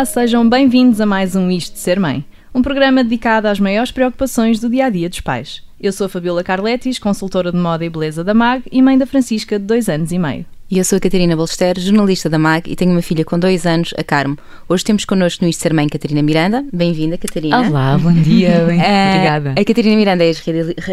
Olá, 0.00 0.06
sejam 0.06 0.48
bem-vindos 0.48 0.98
a 0.98 1.04
mais 1.04 1.36
um 1.36 1.50
Isto 1.50 1.74
de 1.74 1.80
Ser 1.80 2.00
Mãe, 2.00 2.24
um 2.54 2.62
programa 2.62 3.04
dedicado 3.04 3.46
às 3.46 3.60
maiores 3.60 3.92
preocupações 3.92 4.58
do 4.58 4.70
dia 4.70 4.86
a 4.86 4.88
dia 4.88 5.10
dos 5.10 5.20
pais. 5.20 5.62
Eu 5.78 5.92
sou 5.92 6.06
a 6.06 6.08
Fabiola 6.08 6.42
Carletis, 6.42 6.98
consultora 6.98 7.52
de 7.52 7.58
moda 7.58 7.84
e 7.84 7.90
beleza 7.90 8.24
da 8.24 8.32
MAG 8.32 8.62
e 8.72 8.80
mãe 8.80 8.96
da 8.96 9.04
Francisca, 9.04 9.58
de 9.58 9.66
dois 9.66 9.90
anos 9.90 10.10
e 10.10 10.18
meio. 10.18 10.46
E 10.72 10.78
eu 10.78 10.84
sou 10.84 10.98
a 10.98 11.00
Catarina 11.00 11.34
Bolster, 11.34 11.80
jornalista 11.80 12.30
da 12.30 12.38
MAG 12.38 12.70
e 12.70 12.76
tenho 12.76 12.92
uma 12.92 13.02
filha 13.02 13.24
com 13.24 13.36
dois 13.36 13.66
anos, 13.66 13.92
a 13.98 14.04
Carmo. 14.04 14.38
Hoje 14.68 14.84
temos 14.84 15.04
connosco 15.04 15.44
no 15.44 15.50
Isto 15.50 15.62
Ser 15.62 15.74
Mãe 15.74 15.88
Catarina 15.88 16.22
Miranda. 16.22 16.64
Bem-vinda, 16.72 17.18
Catarina. 17.18 17.60
Olá, 17.62 17.98
bom 17.98 18.12
dia, 18.12 18.50
bem, 18.68 18.78
uh, 18.78 19.10
obrigada. 19.10 19.54
A 19.60 19.64
Catarina 19.64 19.96
Miranda 19.96 20.24
é 20.24 20.32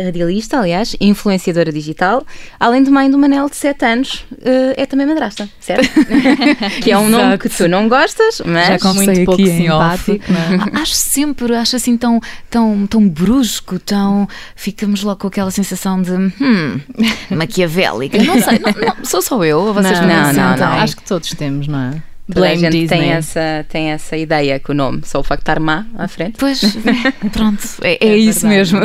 radialista, 0.04 0.58
aliás, 0.58 0.96
influenciadora 1.00 1.72
digital. 1.72 2.26
Além 2.60 2.82
de 2.82 2.90
mãe 2.90 3.08
do 3.08 3.20
Manel 3.20 3.48
de 3.52 3.56
7 3.56 3.86
anos, 3.86 4.26
uh, 4.32 4.74
é 4.76 4.88
também 4.88 5.06
madrasta, 5.06 5.48
certo? 5.60 5.88
que 6.82 6.90
é 6.90 6.98
um 6.98 7.08
Exato. 7.08 7.24
nome 7.24 7.38
que 7.38 7.48
tu 7.48 7.68
não 7.68 7.88
gostas, 7.88 8.42
mas 8.44 8.82
Já 8.82 8.94
muito 8.94 9.26
pouco 9.26 9.46
simpático. 9.46 10.26
É? 10.74 10.80
Acho 10.82 10.96
sempre, 10.96 11.54
acho 11.54 11.76
assim 11.76 11.96
tão, 11.96 12.20
tão, 12.50 12.88
tão 12.88 13.08
brusco, 13.08 13.78
tão. 13.78 14.28
Ficamos 14.56 15.04
logo 15.04 15.20
com 15.20 15.28
aquela 15.28 15.52
sensação 15.52 16.02
de 16.02 16.14
hum, 16.14 16.82
maquiavélica. 17.30 18.18
Não 18.24 18.42
sei, 18.42 18.58
não, 18.58 18.72
não, 18.72 19.06
sou 19.06 19.22
só 19.22 19.46
eu 19.46 19.67
ou 19.68 19.74
vocês 19.74 20.00
não, 20.00 20.08
não, 20.08 20.34
não, 20.34 20.58
não, 20.58 20.68
Acho 20.80 20.96
que 20.98 21.04
todos 21.04 21.30
temos, 21.30 21.68
não 21.68 21.80
é? 21.80 22.02
Toda 22.34 22.50
a 22.50 22.56
gente 22.56 22.72
Disney. 22.72 22.88
tem 22.88 23.12
essa, 23.12 23.66
tem 23.70 23.92
essa 23.92 24.18
ideia 24.18 24.60
com 24.60 24.74
o 24.74 24.76
nome, 24.76 25.02
só 25.06 25.20
o 25.20 25.24
facto 25.24 25.40
de 25.40 25.44
estar 25.44 25.60
má 25.62 25.86
à 25.98 26.10
frente. 26.10 26.36
Pois, 26.38 26.62
pronto, 27.32 27.64
é, 27.82 27.94
é, 28.06 28.10
é 28.10 28.18
isso 28.18 28.46
mesmo. 28.46 28.80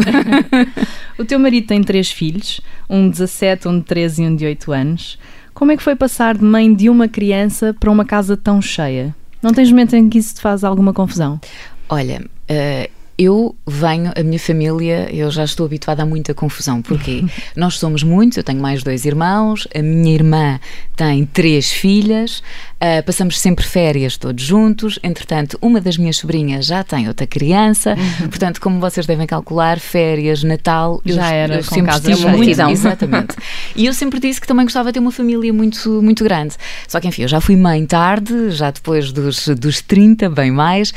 o 1.19 1.25
teu 1.25 1.41
marido 1.41 1.67
tem 1.67 1.83
três 1.83 2.11
filhos, 2.11 2.61
um 2.89 3.07
de 3.07 3.19
17, 3.19 3.67
um 3.67 3.81
de 3.81 3.85
13 3.85 4.23
e 4.23 4.27
um 4.27 4.37
de 4.37 4.45
8 4.45 4.73
anos. 4.73 5.19
Como 5.53 5.73
é 5.73 5.77
que 5.77 5.83
foi 5.83 5.97
passar 5.97 6.37
de 6.37 6.45
mãe 6.45 6.73
de 6.73 6.89
uma 6.89 7.09
criança 7.09 7.75
para 7.79 7.91
uma 7.91 8.05
casa 8.05 8.37
tão 8.37 8.63
cheia? 8.63 9.15
Não 9.43 9.53
tens 9.53 9.71
momento 9.71 9.97
em 9.97 10.09
que 10.09 10.19
isso 10.19 10.37
te 10.37 10.41
faz 10.41 10.63
alguma 10.63 10.93
confusão? 10.93 11.41
Olha, 11.89 12.23
uh, 12.49 12.91
eu 13.23 13.55
venho, 13.67 14.13
a 14.17 14.23
minha 14.23 14.39
família, 14.39 15.09
eu 15.13 15.31
já 15.31 15.45
estou 15.45 15.67
habituada 15.67 16.03
a 16.03 16.07
muita 16.07 16.35
confusão, 16.35 16.83
porque 16.83 17.25
nós 17.57 17.79
somos 17.79 18.03
muitos, 18.03 18.39
eu 18.39 18.45
tenho 18.45 18.61
mais 18.61 18.83
dois 18.83 19.05
irmãos, 19.05 19.67
a 19.75 19.83
minha 19.83 20.15
irmã 20.15 20.61
tem 20.97 21.25
três 21.27 21.71
filhas, 21.71 22.43
Uh, 22.83 23.01
passamos 23.05 23.39
sempre 23.39 23.65
férias 23.65 24.17
todos 24.17 24.43
juntos. 24.43 24.99
Entretanto, 25.05 25.57
uma 25.63 25.81
das 25.81 25.97
minhas 25.97 26.17
sobrinhas 26.17 26.67
já 26.67 26.83
tem 26.83 27.07
outra 27.07 27.29
criança. 27.29 27.95
Uhum. 27.95 28.29
Portanto, 28.29 28.61
como 28.61 28.81
vocês 28.81 29.07
devem 29.07 29.25
calcular, 29.25 29.79
férias, 29.79 30.43
Natal, 30.43 31.01
já 31.05 31.29
eu, 31.29 31.33
era 31.33 31.55
eu 31.59 31.63
sempre 31.63 31.93
casa 31.93 32.13
tive 32.13 32.27
multidão. 32.27 32.71
Exatamente. 32.71 33.37
e 33.77 33.87
eu 33.87 33.95
sempre 33.95 34.19
disse 34.19 34.41
que 34.41 34.49
também 34.49 34.65
gostava 34.65 34.89
de 34.89 34.95
ter 34.95 34.99
uma 34.99 35.13
família 35.13 35.53
muito, 35.53 36.03
muito 36.03 36.25
grande. 36.25 36.57
Só 36.89 36.99
que, 36.99 37.07
enfim, 37.07 37.23
eu 37.23 37.29
já 37.29 37.41
fui 37.41 37.55
mãe 37.55 37.87
tarde, 37.87 38.51
já 38.51 38.73
depois 38.73 39.13
dos, 39.13 39.47
dos 39.47 39.81
30, 39.81 40.29
bem 40.31 40.51
mais. 40.51 40.93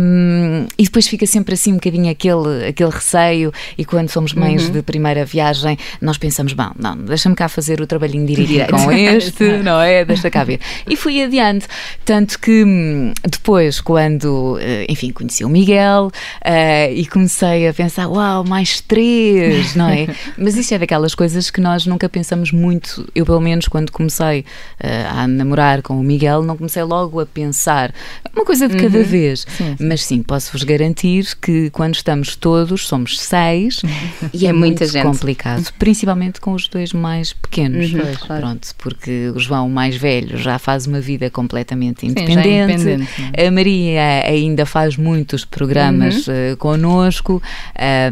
Um, 0.00 0.66
e 0.78 0.84
depois 0.84 1.06
fica 1.06 1.26
sempre 1.26 1.41
assim 1.50 1.72
um 1.72 1.76
bocadinho 1.76 2.10
aquele, 2.10 2.68
aquele 2.68 2.90
receio. 2.90 3.52
E 3.76 3.84
quando 3.84 4.10
somos 4.10 4.32
mães 4.34 4.66
uhum. 4.66 4.72
de 4.72 4.82
primeira 4.82 5.24
viagem, 5.24 5.78
nós 6.00 6.18
pensamos, 6.18 6.52
bom, 6.52 6.70
não, 6.78 6.96
deixa-me 6.96 7.34
cá 7.34 7.48
fazer 7.48 7.80
o 7.80 7.86
trabalhinho 7.86 8.26
de 8.26 8.32
ir 8.40 8.66
com 8.68 8.90
este, 8.92 9.44
não 9.58 9.80
é? 9.80 10.04
Deixa 10.04 10.30
cá 10.30 10.44
ver. 10.44 10.60
E 10.88 10.96
fui 10.96 11.22
adiante. 11.22 11.66
Tanto 12.04 12.38
que 12.38 12.64
hum, 12.64 13.12
depois, 13.28 13.80
quando, 13.80 14.58
eh, 14.60 14.86
enfim, 14.88 15.10
conheci 15.10 15.44
o 15.44 15.48
Miguel 15.48 16.10
uh, 16.44 16.92
e 16.92 17.06
comecei 17.06 17.68
a 17.68 17.74
pensar, 17.74 18.08
uau, 18.08 18.44
mais 18.44 18.80
três, 18.80 19.74
não 19.74 19.88
é? 19.88 20.06
Mas 20.36 20.56
isso 20.56 20.74
é 20.74 20.78
daquelas 20.78 21.14
coisas 21.14 21.50
que 21.50 21.60
nós 21.60 21.86
nunca 21.86 22.08
pensamos 22.08 22.52
muito. 22.52 23.08
Eu, 23.14 23.24
pelo 23.24 23.40
menos, 23.40 23.68
quando 23.68 23.90
comecei 23.92 24.40
uh, 24.40 25.18
a 25.18 25.26
namorar 25.26 25.82
com 25.82 25.98
o 25.98 26.02
Miguel, 26.02 26.42
não 26.42 26.56
comecei 26.56 26.82
logo 26.82 27.20
a 27.20 27.26
pensar 27.26 27.94
uma 28.34 28.44
coisa 28.44 28.68
de 28.68 28.76
cada 28.76 28.98
uhum. 28.98 29.04
vez. 29.04 29.46
Sim. 29.56 29.76
Mas 29.80 30.04
sim, 30.04 30.22
posso-vos 30.22 30.62
garantir 30.64 31.22
que 31.34 31.70
quando 31.70 31.94
estamos 31.94 32.36
todos, 32.36 32.86
somos 32.86 33.18
seis 33.18 33.82
e 34.32 34.46
é, 34.46 34.50
é 34.50 34.52
muito 34.52 34.84
gente. 34.86 35.04
complicado, 35.04 35.72
principalmente 35.78 36.40
com 36.40 36.52
os 36.52 36.68
dois 36.68 36.92
mais 36.92 37.32
pequenos. 37.32 37.92
Uhum, 37.92 38.00
Pronto, 38.26 38.68
porque 38.78 39.32
o 39.34 39.38
João 39.38 39.68
mais 39.68 39.96
velho 39.96 40.36
já 40.36 40.58
faz 40.58 40.86
uma 40.86 41.00
vida 41.00 41.30
completamente 41.30 42.06
independente. 42.06 42.42
Sim, 42.42 42.50
é 42.50 42.64
independente 42.64 43.02
é? 43.32 43.46
A 43.46 43.50
Maria 43.50 44.24
ainda 44.26 44.66
faz 44.66 44.96
muitos 44.96 45.44
programas 45.44 46.26
uhum. 46.26 46.34
uh, 46.52 46.56
connosco, 46.56 47.42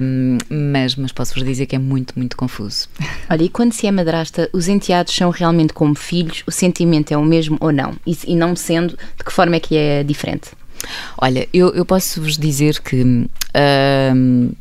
um, 0.01 0.39
mas, 0.49 0.97
mas 0.97 1.13
posso-vos 1.13 1.45
dizer 1.45 1.67
que 1.67 1.77
é 1.77 1.79
muito, 1.79 2.15
muito 2.17 2.37
confuso. 2.37 2.89
Olha, 3.29 3.43
e 3.43 3.49
quando 3.49 3.73
se 3.73 3.87
é 3.87 3.93
madrasta, 3.93 4.49
os 4.53 4.69
enteados 4.69 5.15
são 5.15 5.31
realmente 5.31 5.73
como 5.73 5.95
filhos? 5.95 6.43
O 6.47 6.51
sentimento 6.51 7.13
é 7.13 7.17
o 7.17 7.25
mesmo 7.25 7.57
ou 7.61 7.73
não? 7.73 7.95
E, 8.07 8.17
e 8.27 8.37
não 8.37 8.55
sendo, 8.57 8.97
de 9.17 9.25
que 9.25 9.33
forma 9.33 9.57
é 9.57 9.61
que 9.61 9.77
é 9.77 10.03
diferente? 10.03 10.51
Olha, 11.19 11.49
eu, 11.53 11.71
eu 11.71 11.85
posso 11.85 12.21
vos 12.21 12.37
dizer 12.37 12.81
que. 12.81 13.03
Um, 13.03 14.53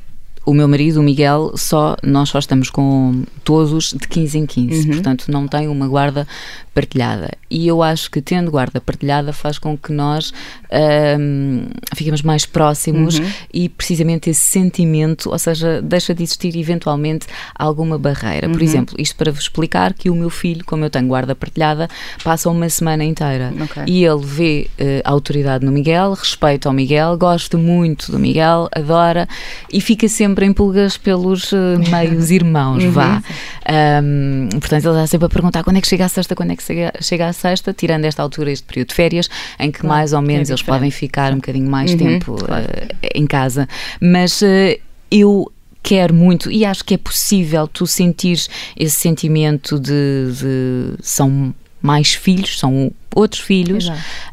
o 0.45 0.53
meu 0.53 0.67
marido, 0.67 0.99
o 0.99 1.03
Miguel, 1.03 1.53
só 1.55 1.95
nós 2.01 2.29
só 2.29 2.39
estamos 2.39 2.71
com 2.71 3.23
todos 3.43 3.93
de 3.93 4.07
15 4.07 4.37
em 4.39 4.45
15, 4.47 4.79
uhum. 4.79 4.93
portanto 4.95 5.25
não 5.27 5.47
tem 5.47 5.67
uma 5.67 5.87
guarda 5.87 6.27
partilhada. 6.73 7.29
E 7.51 7.67
eu 7.67 7.83
acho 7.83 8.09
que 8.09 8.19
tendo 8.19 8.49
guarda 8.49 8.81
partilhada 8.81 9.31
faz 9.31 9.59
com 9.59 9.77
que 9.77 9.91
nós 9.91 10.33
um, 10.71 11.67
fiquemos 11.95 12.21
mais 12.21 12.45
próximos 12.45 13.17
uhum. 13.17 13.31
e 13.53 13.69
precisamente 13.69 14.29
esse 14.29 14.41
sentimento, 14.41 15.29
ou 15.31 15.39
seja, 15.39 15.81
deixa 15.81 16.13
de 16.13 16.23
existir 16.23 16.55
eventualmente 16.55 17.27
alguma 17.55 17.97
barreira. 17.97 18.47
Por 18.47 18.57
uhum. 18.57 18.63
exemplo, 18.63 18.95
isto 18.99 19.15
para 19.15 19.31
vos 19.31 19.41
explicar 19.41 19.93
que 19.93 20.09
o 20.09 20.15
meu 20.15 20.29
filho, 20.29 20.63
como 20.63 20.85
eu 20.85 20.89
tenho 20.89 21.07
guarda 21.07 21.35
partilhada, 21.35 21.89
passa 22.23 22.49
uma 22.49 22.69
semana 22.69 23.03
inteira 23.03 23.51
okay. 23.63 23.83
e 23.87 24.05
ele 24.05 24.23
vê 24.23 24.69
uh, 24.79 25.01
a 25.03 25.11
autoridade 25.11 25.65
no 25.65 25.71
Miguel, 25.71 26.13
respeita 26.13 26.69
ao 26.69 26.73
Miguel, 26.73 27.17
gosta 27.17 27.57
muito 27.57 28.11
do 28.11 28.19
Miguel, 28.19 28.69
adora 28.71 29.27
e 29.71 29.81
fica 29.81 30.07
sempre 30.07 30.45
em 30.45 30.53
pulgas 30.53 30.97
pelos 30.97 31.51
uh, 31.51 31.79
meios 31.89 32.29
irmãos, 32.29 32.83
uhum. 32.83 32.91
vá. 32.91 33.23
Um, 33.69 34.49
portanto, 34.59 34.85
ele 34.85 34.95
está 34.95 35.07
sempre 35.07 35.25
a 35.25 35.29
perguntar 35.29 35.63
quando 35.63 35.77
é 35.77 35.81
que 35.81 35.87
chega 35.87 36.05
a 36.05 36.09
sexta, 36.09 36.35
quando 36.35 36.51
é 36.51 36.55
que 36.55 36.63
chega, 36.63 37.27
à 37.27 37.33
sexta, 37.33 37.73
tirando 37.73 38.05
esta 38.05 38.21
altura, 38.21 38.51
este 38.51 38.65
período 38.65 38.89
de 38.89 38.95
férias, 38.95 39.29
em 39.59 39.71
que 39.71 39.85
mais 39.85 40.13
ou 40.13 40.21
menos 40.21 40.49
eles 40.59 40.61
podem 40.61 40.91
ficar 40.91 41.31
um 41.33 41.37
bocadinho 41.37 41.69
mais 41.69 41.91
uhum, 41.91 41.97
tempo 41.97 42.35
claro. 42.35 42.65
uh, 42.65 43.07
em 43.15 43.25
casa. 43.25 43.67
Mas 43.99 44.41
uh, 44.41 44.79
eu 45.09 45.51
quero 45.81 46.13
muito 46.13 46.51
e 46.51 46.65
acho 46.65 46.83
que 46.83 46.93
é 46.93 46.97
possível 46.97 47.67
tu 47.67 47.87
sentir 47.87 48.39
esse 48.77 48.99
sentimento 48.99 49.79
de, 49.79 50.31
de 50.33 50.93
são 51.01 51.53
mais 51.81 52.13
filhos, 52.13 52.59
são 52.59 52.91
outros 53.15 53.41
filhos. 53.41 53.85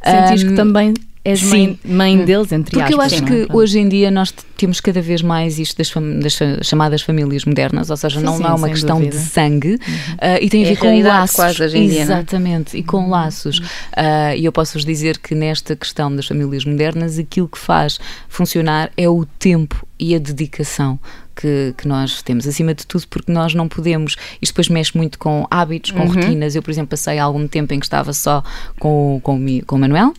Sentis 0.05 0.43
um, 0.43 0.49
que 0.49 0.55
também 0.55 0.95
és 1.27 1.43
mãe, 1.43 1.79
mãe, 1.85 2.25
deles, 2.25 2.53
entre 2.53 2.71
Porque 2.71 2.95
aspas. 2.95 2.95
eu 2.95 3.01
acho 3.01 3.25
que 3.25 3.49
hoje 3.53 3.81
em 3.81 3.89
dia 3.89 4.13
nós 4.13 4.33
temos 4.57 4.81
cada 4.81 5.03
vez 5.03 5.23
mais 5.23 5.59
isto 5.59 5.77
das, 5.77 5.91
fam 5.91 6.21
das 6.21 6.39
chamadas 6.63 7.03
famílias 7.03 7.45
modernas, 7.45 7.91
ou 7.91 7.97
seja, 7.97 8.21
sim, 8.21 8.25
não 8.25 8.37
sim, 8.37 8.45
é 8.45 8.49
uma 8.49 8.69
questão 8.69 9.01
dúvida. 9.01 9.19
de 9.19 9.25
sangue 9.25 9.71
uhum. 9.71 9.77
uh, 9.77 10.39
e 10.41 10.49
tem 10.49 10.63
a 10.65 10.69
ver 10.69 10.73
é 10.75 10.77
com 10.77 11.03
laços. 11.03 11.37
Quase 11.37 11.63
hoje 11.65 11.79
em 11.79 11.89
dia, 11.89 11.99
é? 11.99 12.03
Exatamente, 12.03 12.75
não? 12.75 12.81
e 12.81 12.85
com 12.85 12.99
uhum. 12.99 13.11
laços. 13.11 13.59
Uh, 13.59 14.37
e 14.37 14.45
eu 14.45 14.53
posso-vos 14.53 14.85
dizer 14.85 15.19
que 15.19 15.35
nesta 15.35 15.75
questão 15.75 16.15
das 16.15 16.29
famílias 16.29 16.65
modernas, 16.65 17.19
aquilo 17.19 17.49
que 17.49 17.59
faz 17.59 17.99
funcionar 18.29 18.93
é 18.97 19.09
o 19.09 19.27
tempo 19.39 19.85
e 19.99 20.15
a 20.15 20.21
dedicação 20.21 20.97
que, 21.35 21.75
que, 21.77 21.89
nós 21.89 22.23
temos, 22.23 22.47
acima 22.47 22.73
de 22.73 22.87
tudo, 22.87 23.05
porque 23.09 23.33
nós 23.33 23.53
não 23.53 23.67
podemos. 23.67 24.15
Isto 24.41 24.53
depois 24.53 24.69
mexe 24.69 24.97
muito 24.97 25.19
com 25.19 25.45
hábitos, 25.51 25.91
com 25.91 26.03
uhum. 26.03 26.15
rotinas. 26.15 26.55
Eu, 26.55 26.63
por 26.63 26.71
exemplo, 26.71 26.91
passei 26.91 27.19
algum 27.19 27.49
tempo 27.49 27.75
em 27.75 27.81
que 27.81 27.87
estava 27.87 28.13
só 28.13 28.45
com, 28.79 29.21
com, 29.25 29.61
com 29.67 29.77
o 29.77 29.79
Manuel, 29.79 30.15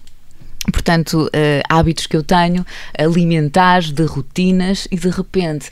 Portanto, 0.72 1.28
uh, 1.28 1.64
hábitos 1.70 2.08
que 2.08 2.18
eu 2.18 2.24
tenho, 2.24 2.66
alimentares, 2.98 3.92
de 3.92 4.04
rotinas 4.04 4.88
e 4.92 4.98
de 4.98 5.10
repente 5.10 5.70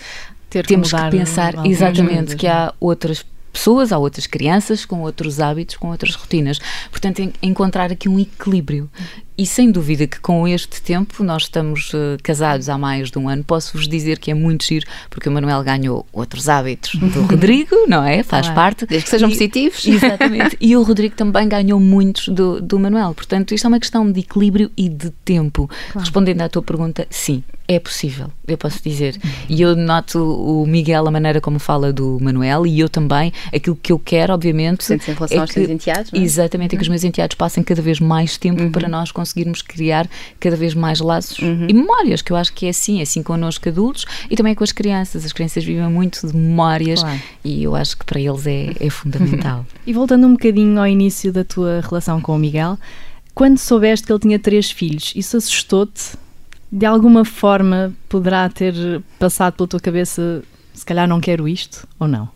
temos 0.63 0.91
que, 0.91 0.97
que 0.97 1.09
pensar 1.09 1.65
exatamente 1.65 2.35
que 2.35 2.47
há 2.47 2.73
outras 2.79 3.25
pessoas, 3.55 3.91
há 3.91 3.97
outras 3.97 4.27
crianças 4.27 4.85
com 4.85 5.01
outros 5.01 5.39
hábitos, 5.39 5.77
com 5.77 5.89
outras 5.89 6.13
rotinas. 6.13 6.59
Portanto, 6.91 7.31
encontrar 7.41 7.91
aqui 7.91 8.07
um 8.07 8.19
equilíbrio. 8.19 8.89
E 9.37 9.45
sem 9.45 9.69
dúvida 9.69 10.07
que 10.07 10.19
com 10.19 10.47
este 10.47 10.81
tempo, 10.81 11.21
nós 11.21 11.43
estamos 11.43 11.93
uh, 11.93 12.17
casados 12.23 12.69
há 12.69 12.77
mais 12.77 13.11
de 13.11 13.19
um 13.19 13.27
ano, 13.27 13.43
posso-vos 13.43 13.85
dizer 13.85 14.17
que 14.17 14.31
é 14.31 14.33
muito 14.33 14.63
giro, 14.63 14.85
porque 15.09 15.27
o 15.27 15.31
Manuel 15.31 15.61
ganhou 15.61 16.05
outros 16.13 16.47
hábitos 16.47 16.95
do 16.95 17.23
Rodrigo, 17.27 17.75
não 17.85 18.01
é? 18.01 18.23
Faz 18.23 18.45
claro. 18.45 18.55
parte. 18.55 18.85
Desde 18.85 19.03
que 19.03 19.09
sejam 19.09 19.27
e, 19.27 19.33
positivos. 19.33 19.83
Exatamente. 19.87 20.57
e 20.61 20.77
o 20.77 20.83
Rodrigo 20.83 21.15
também 21.15 21.49
ganhou 21.49 21.79
muitos 21.81 22.29
do, 22.29 22.61
do 22.61 22.79
Manuel. 22.79 23.13
Portanto, 23.13 23.53
isto 23.53 23.65
é 23.65 23.67
uma 23.67 23.79
questão 23.79 24.09
de 24.09 24.21
equilíbrio 24.21 24.71
e 24.77 24.87
de 24.87 25.09
tempo. 25.25 25.67
Claro. 25.67 25.99
Respondendo 25.99 26.41
à 26.41 26.47
tua 26.47 26.61
pergunta, 26.61 27.05
sim, 27.09 27.43
é 27.67 27.79
possível, 27.79 28.31
eu 28.47 28.57
posso 28.57 28.81
dizer. 28.83 29.19
E 29.49 29.61
eu 29.61 29.75
noto 29.75 30.19
o 30.19 30.67
Miguel, 30.67 31.07
a 31.07 31.11
maneira 31.11 31.41
como 31.41 31.57
fala 31.57 31.91
do 31.91 32.19
Manuel, 32.21 32.67
e 32.67 32.79
eu 32.79 32.87
também, 32.87 33.33
aquilo 33.53 33.75
que 33.75 33.91
eu 33.91 33.97
quero, 33.97 34.33
obviamente. 34.33 34.83
Sentes 34.83 35.07
em 35.07 35.13
relação 35.13 35.37
é 35.37 35.41
aos 35.41 35.49
teus 35.49 35.69
enteados, 35.69 36.11
é? 36.13 36.17
Exatamente, 36.17 36.75
é 36.75 36.77
que 36.77 36.83
os 36.83 36.87
uhum. 36.87 36.91
meus 36.91 37.03
enteados 37.03 37.35
passem 37.35 37.63
cada 37.63 37.81
vez 37.81 37.99
mais 37.99 38.37
tempo 38.37 38.61
uhum. 38.61 38.71
para 38.71 38.87
nós 38.87 39.11
conseguirmos 39.11 39.63
criar 39.63 40.07
cada 40.39 40.55
vez 40.55 40.75
mais 40.75 40.99
laços 40.99 41.39
uhum. 41.39 41.65
e 41.67 41.73
memórias, 41.73 42.21
que 42.21 42.31
eu 42.31 42.37
acho 42.37 42.53
que 42.53 42.67
é 42.67 42.69
assim, 42.69 42.99
é 42.99 43.01
assim 43.01 43.23
connosco 43.23 43.67
adultos 43.67 44.05
e 44.29 44.35
também 44.35 44.53
com 44.53 44.63
as 44.63 44.71
crianças. 44.71 45.25
As 45.25 45.33
crianças 45.33 45.63
vivem 45.63 45.89
muito 45.89 46.27
de 46.27 46.35
memórias 46.35 47.01
claro. 47.01 47.19
e 47.43 47.63
eu 47.63 47.75
acho 47.75 47.97
que 47.97 48.05
para 48.05 48.19
eles 48.19 48.45
é, 48.45 48.73
é 48.79 48.89
fundamental. 48.91 49.65
e 49.87 49.91
voltando 49.91 50.27
um 50.27 50.33
bocadinho 50.33 50.79
ao 50.79 50.87
início 50.87 51.33
da 51.33 51.43
tua 51.43 51.81
relação 51.81 52.21
com 52.21 52.35
o 52.35 52.37
Miguel, 52.37 52.77
quando 53.33 53.57
soubeste 53.57 54.05
que 54.05 54.13
ele 54.13 54.19
tinha 54.19 54.39
três 54.39 54.69
filhos, 54.69 55.11
isso 55.15 55.35
assustou-te? 55.35 56.24
De 56.71 56.85
alguma 56.85 57.23
forma 57.23 57.93
poderá 58.09 58.49
ter 58.49 58.73
passado 59.19 59.53
pela 59.53 59.67
tua 59.67 59.79
cabeça, 59.79 60.43
se 60.73 60.85
calhar 60.85 61.07
não 61.07 61.19
quero 61.19 61.47
isto, 61.47 61.87
ou 61.99 62.07
não? 62.07 62.29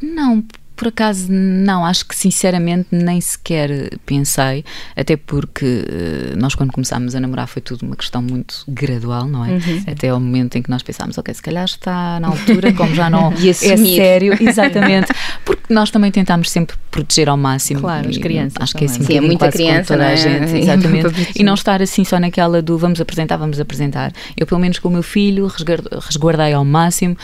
Não, 0.00 0.44
por 0.78 0.86
acaso, 0.88 1.26
não, 1.28 1.84
acho 1.84 2.06
que 2.06 2.16
sinceramente 2.16 2.86
nem 2.92 3.20
sequer 3.20 3.98
pensei, 4.06 4.64
até 4.94 5.16
porque 5.16 5.64
uh, 5.64 6.38
nós, 6.38 6.54
quando 6.54 6.70
começámos 6.70 7.16
a 7.16 7.20
namorar, 7.20 7.48
foi 7.48 7.60
tudo 7.60 7.84
uma 7.84 7.96
questão 7.96 8.22
muito 8.22 8.62
gradual, 8.68 9.26
não 9.26 9.44
é? 9.44 9.50
Uhum. 9.50 9.82
Até 9.88 10.10
ao 10.10 10.20
momento 10.20 10.56
em 10.56 10.62
que 10.62 10.70
nós 10.70 10.80
pensámos, 10.80 11.18
ok, 11.18 11.34
se 11.34 11.42
calhar 11.42 11.64
está 11.64 12.20
na 12.20 12.28
altura, 12.28 12.72
como 12.72 12.94
já 12.94 13.10
não 13.10 13.32
é 13.42 13.52
sério, 13.52 14.36
exatamente, 14.40 15.12
porque 15.44 15.74
nós 15.74 15.90
também 15.90 16.12
tentámos 16.12 16.48
sempre 16.48 16.76
proteger 16.92 17.28
ao 17.28 17.36
máximo. 17.36 17.80
Claro, 17.80 18.08
as 18.08 18.16
crianças. 18.16 18.56
Acho 18.60 18.76
que 18.76 18.84
é 18.84 18.86
assim, 18.86 19.02
Sim, 19.02 19.16
é 19.16 19.20
muita 19.20 19.50
criança, 19.50 19.94
toda 19.94 20.08
é? 20.08 20.12
a 20.12 20.16
gente, 20.16 20.54
exatamente. 20.62 21.32
e 21.34 21.42
não 21.42 21.54
estar 21.54 21.82
assim 21.82 22.04
só 22.04 22.20
naquela 22.20 22.62
do 22.62 22.78
vamos 22.78 23.00
apresentar, 23.00 23.36
vamos 23.36 23.58
apresentar. 23.58 24.12
Eu, 24.36 24.46
pelo 24.46 24.60
menos 24.60 24.78
com 24.78 24.88
o 24.88 24.92
meu 24.92 25.02
filho, 25.02 25.50
resguardei 26.00 26.52
ao 26.52 26.64
máximo 26.64 27.16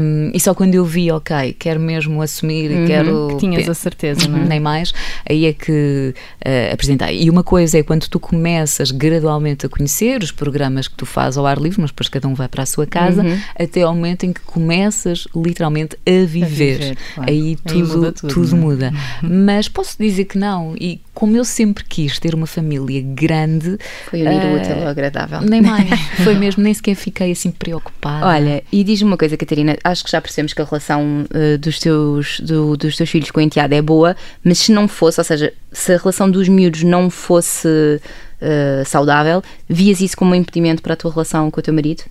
um, 0.00 0.32
e 0.34 0.40
só 0.40 0.52
quando 0.52 0.74
eu 0.74 0.84
vi, 0.84 1.12
ok, 1.12 1.54
quero 1.56 1.78
mesmo 1.78 2.20
assumir 2.20 2.87
quero. 2.88 3.28
Que 3.28 3.36
tinhas 3.36 3.68
a 3.68 3.74
certeza, 3.74 4.28
não 4.28 4.38
é? 4.38 4.44
Nem 4.44 4.60
mais, 4.60 4.92
aí 5.28 5.46
é 5.46 5.52
que 5.52 6.14
uh, 6.44 6.72
apresentei. 6.72 7.22
E 7.22 7.30
uma 7.30 7.42
coisa 7.42 7.78
é 7.78 7.82
quando 7.82 8.08
tu 8.08 8.18
começas 8.18 8.90
gradualmente 8.90 9.66
a 9.66 9.68
conhecer 9.68 10.22
os 10.22 10.32
programas 10.32 10.88
que 10.88 10.94
tu 10.94 11.06
fazes 11.06 11.38
ao 11.38 11.46
ar 11.46 11.58
livre, 11.58 11.80
mas 11.80 11.90
depois 11.90 12.08
cada 12.08 12.26
um 12.28 12.34
vai 12.34 12.48
para 12.48 12.62
a 12.62 12.66
sua 12.66 12.86
casa, 12.86 13.22
uhum. 13.22 13.38
até 13.58 13.82
ao 13.82 13.94
momento 13.94 14.24
em 14.24 14.32
que 14.32 14.40
começas 14.40 15.26
literalmente 15.34 15.96
a 16.06 16.26
viver. 16.26 16.44
A 16.44 16.48
viver 16.48 16.96
claro. 17.14 17.30
Aí 17.30 17.56
tudo, 17.56 17.74
aí 17.74 17.82
muda. 17.82 18.12
Tudo, 18.12 18.34
tudo 18.34 18.56
é? 18.56 18.58
muda. 18.58 18.92
Mas 19.22 19.68
posso 19.68 19.96
dizer 19.98 20.24
que 20.24 20.38
não. 20.38 20.74
E 20.78 21.00
como 21.18 21.36
eu 21.36 21.44
sempre 21.44 21.82
quis 21.82 22.16
ter 22.20 22.32
uma 22.32 22.46
família 22.46 23.02
grande. 23.02 23.76
Foi 24.08 24.22
unir 24.22 24.40
uh, 24.40 24.52
o 24.52 24.54
útil 24.54 24.74
ao 24.74 24.86
agradável. 24.86 25.40
Nem 25.40 25.60
mais. 25.60 25.90
Foi 26.22 26.36
mesmo, 26.36 26.62
nem 26.62 26.72
sequer 26.72 26.94
fiquei 26.94 27.32
assim 27.32 27.50
preocupada. 27.50 28.24
Olha, 28.24 28.62
e 28.70 28.84
diz-me 28.84 29.08
uma 29.08 29.16
coisa, 29.16 29.36
Catarina, 29.36 29.76
acho 29.82 30.04
que 30.04 30.12
já 30.12 30.20
percebemos 30.20 30.52
que 30.52 30.62
a 30.62 30.64
relação 30.64 31.24
uh, 31.24 31.58
dos, 31.58 31.80
teus, 31.80 32.38
do, 32.38 32.76
dos 32.76 32.96
teus 32.96 33.10
filhos 33.10 33.32
com 33.32 33.40
a 33.40 33.42
enteada 33.42 33.74
é 33.74 33.82
boa, 33.82 34.14
mas 34.44 34.60
se 34.60 34.70
não 34.70 34.86
fosse, 34.86 35.18
ou 35.18 35.24
seja, 35.24 35.52
se 35.72 35.92
a 35.92 35.96
relação 35.96 36.30
dos 36.30 36.48
miúdos 36.48 36.84
não 36.84 37.10
fosse 37.10 37.66
uh, 37.66 38.84
saudável, 38.86 39.42
vias 39.68 40.00
isso 40.00 40.16
como 40.16 40.30
um 40.30 40.36
impedimento 40.36 40.80
para 40.80 40.92
a 40.92 40.96
tua 40.96 41.10
relação 41.10 41.50
com 41.50 41.58
o 41.58 41.62
teu 41.64 41.74
marido? 41.74 42.04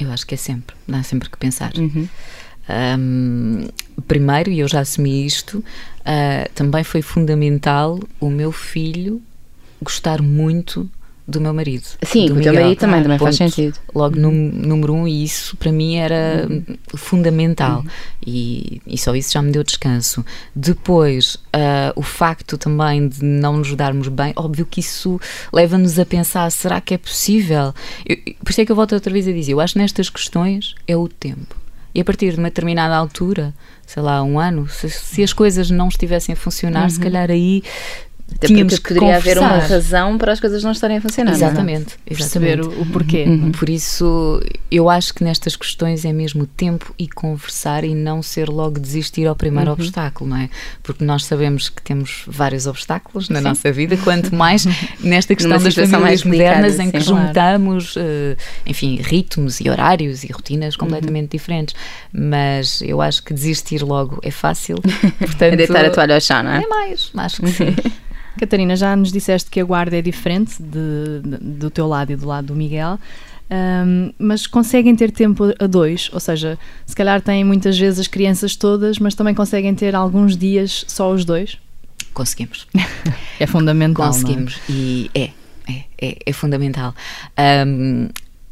Eu 0.00 0.10
acho 0.10 0.26
que 0.26 0.34
é 0.34 0.38
sempre, 0.38 0.74
dá 0.88 1.04
sempre 1.04 1.30
que 1.30 1.38
pensar. 1.38 1.70
Uhum. 1.78 2.08
Um, 2.98 3.68
primeiro, 4.06 4.50
e 4.50 4.60
eu 4.60 4.68
já 4.68 4.80
assumi 4.80 5.26
isto, 5.26 5.58
uh, 5.58 6.50
também 6.54 6.84
foi 6.84 7.02
fundamental 7.02 7.98
o 8.20 8.30
meu 8.30 8.52
filho 8.52 9.20
gostar 9.82 10.20
muito 10.20 10.90
do 11.30 11.40
meu 11.40 11.54
marido. 11.54 11.84
Sim, 12.02 12.26
do 12.26 12.38
o 12.38 12.42
teu 12.42 12.52
marido 12.52 12.78
também, 12.78 13.02
também 13.02 13.18
faz 13.18 13.36
sentido. 13.36 13.78
Logo, 13.94 14.18
uhum. 14.18 14.50
número 14.52 14.92
um, 14.92 15.08
e 15.08 15.24
isso 15.24 15.56
para 15.56 15.70
mim 15.70 15.96
era 15.96 16.46
uhum. 16.50 16.64
fundamental. 16.96 17.80
Uhum. 17.80 17.86
E, 18.26 18.82
e 18.86 18.98
só 18.98 19.14
isso 19.14 19.32
já 19.32 19.40
me 19.40 19.52
deu 19.52 19.62
descanso. 19.62 20.24
Depois, 20.54 21.36
uh, 21.36 21.92
o 21.94 22.02
facto 22.02 22.58
também 22.58 23.08
de 23.08 23.24
não 23.24 23.58
nos 23.58 23.74
darmos 23.74 24.08
bem, 24.08 24.32
óbvio 24.34 24.66
que 24.66 24.80
isso 24.80 25.20
leva-nos 25.52 25.98
a 25.98 26.04
pensar: 26.04 26.50
será 26.50 26.80
que 26.80 26.94
é 26.94 26.98
possível? 26.98 27.72
Eu, 28.04 28.16
por 28.42 28.50
isso 28.50 28.60
é 28.60 28.66
que 28.66 28.72
eu 28.72 28.76
volto 28.76 28.94
outra 28.94 29.12
vez 29.12 29.28
a 29.28 29.32
dizer: 29.32 29.52
eu 29.52 29.60
acho 29.60 29.74
que 29.74 29.78
nestas 29.78 30.10
questões 30.10 30.74
é 30.86 30.96
o 30.96 31.06
tempo. 31.08 31.59
E 31.94 32.00
a 32.00 32.04
partir 32.04 32.32
de 32.32 32.38
uma 32.38 32.48
determinada 32.48 32.96
altura, 32.96 33.52
sei 33.86 34.02
lá, 34.02 34.22
um 34.22 34.38
ano, 34.38 34.68
se, 34.68 34.88
se 34.88 35.22
as 35.22 35.32
coisas 35.32 35.70
não 35.70 35.88
estivessem 35.88 36.32
a 36.32 36.36
funcionar, 36.36 36.84
uhum. 36.84 36.90
se 36.90 37.00
calhar 37.00 37.30
aí 37.30 37.62
até 38.34 38.46
Tínhamos 38.46 38.78
que 38.78 38.94
poderia 38.94 39.16
haver 39.16 39.38
uma 39.38 39.58
razão 39.58 40.16
para 40.16 40.32
as 40.32 40.40
coisas 40.40 40.62
não 40.62 40.72
estarem 40.72 40.96
a 40.96 41.00
funcionar. 41.00 41.32
Exatamente. 41.32 41.96
Não? 41.98 42.16
Perceber 42.16 42.60
o, 42.60 42.82
o 42.82 42.86
porquê. 42.86 43.24
Uhum. 43.24 43.52
Por 43.52 43.68
isso, 43.68 44.40
eu 44.70 44.88
acho 44.88 45.12
que 45.14 45.22
nestas 45.22 45.56
questões 45.56 46.04
é 46.04 46.12
mesmo 46.12 46.46
tempo 46.46 46.94
e 46.98 47.08
conversar 47.08 47.84
e 47.84 47.94
não 47.94 48.22
ser 48.22 48.48
logo 48.48 48.78
desistir 48.78 49.26
ao 49.26 49.36
primeiro 49.36 49.70
uhum. 49.70 49.74
obstáculo, 49.74 50.30
não 50.30 50.36
é? 50.36 50.48
Porque 50.82 51.04
nós 51.04 51.24
sabemos 51.24 51.68
que 51.68 51.82
temos 51.82 52.22
vários 52.26 52.66
obstáculos 52.66 53.28
na 53.28 53.38
sim. 53.38 53.44
nossa 53.44 53.72
vida, 53.72 53.96
quanto 53.98 54.32
mais 54.34 54.64
nesta 55.00 55.34
questão 55.34 55.58
das 55.58 55.74
famílias 55.74 56.24
modernas 56.24 56.78
em 56.78 56.90
que 56.90 57.00
sim, 57.00 57.06
juntamos, 57.06 57.92
claro. 57.92 58.08
uh, 58.08 58.36
enfim, 58.66 58.96
ritmos 59.02 59.60
e 59.60 59.68
horários 59.68 60.24
e 60.24 60.32
rotinas 60.32 60.76
completamente 60.76 61.24
uhum. 61.24 61.38
diferentes. 61.38 61.74
Mas 62.12 62.80
eu 62.82 63.00
acho 63.02 63.22
que 63.22 63.34
desistir 63.34 63.82
logo 63.82 64.18
é 64.22 64.30
fácil. 64.30 64.76
Portanto, 65.18 65.52
é 65.52 65.56
deitar 65.56 65.84
a 65.84 65.90
toalha 65.90 66.14
ao 66.14 66.20
chão, 66.20 66.42
não 66.42 66.52
é? 66.52 66.62
É 66.62 66.66
mais, 66.66 67.10
acho 67.16 67.42
que 67.42 67.52
sim. 67.52 67.76
Catarina, 68.40 68.74
já 68.74 68.96
nos 68.96 69.12
disseste 69.12 69.50
que 69.50 69.60
a 69.60 69.64
guarda 69.64 69.98
é 69.98 70.02
diferente 70.02 70.62
de, 70.62 71.20
de, 71.22 71.36
do 71.38 71.70
teu 71.70 71.86
lado 71.86 72.10
e 72.10 72.16
do 72.16 72.26
lado 72.26 72.46
do 72.46 72.54
Miguel. 72.54 72.98
Um, 73.50 74.12
mas 74.18 74.46
conseguem 74.46 74.94
ter 74.94 75.10
tempo 75.10 75.52
a 75.58 75.66
dois, 75.66 76.08
ou 76.12 76.20
seja, 76.20 76.58
se 76.86 76.94
calhar 76.94 77.20
têm 77.20 77.44
muitas 77.44 77.76
vezes 77.76 77.98
as 77.98 78.06
crianças 78.06 78.54
todas, 78.54 78.98
mas 78.98 79.14
também 79.14 79.34
conseguem 79.34 79.74
ter 79.74 79.94
alguns 79.94 80.36
dias 80.36 80.84
só 80.88 81.12
os 81.12 81.24
dois? 81.24 81.58
Conseguimos. 82.14 82.66
é 83.38 83.46
fundamental. 83.46 84.04
É? 84.04 84.08
Conseguimos, 84.08 84.54
é? 84.54 84.72
e 84.72 85.10
é, 85.14 85.30
é, 85.68 85.84
é, 86.00 86.18
é 86.26 86.32
fundamental. 86.32 86.94
Um, 87.66 88.08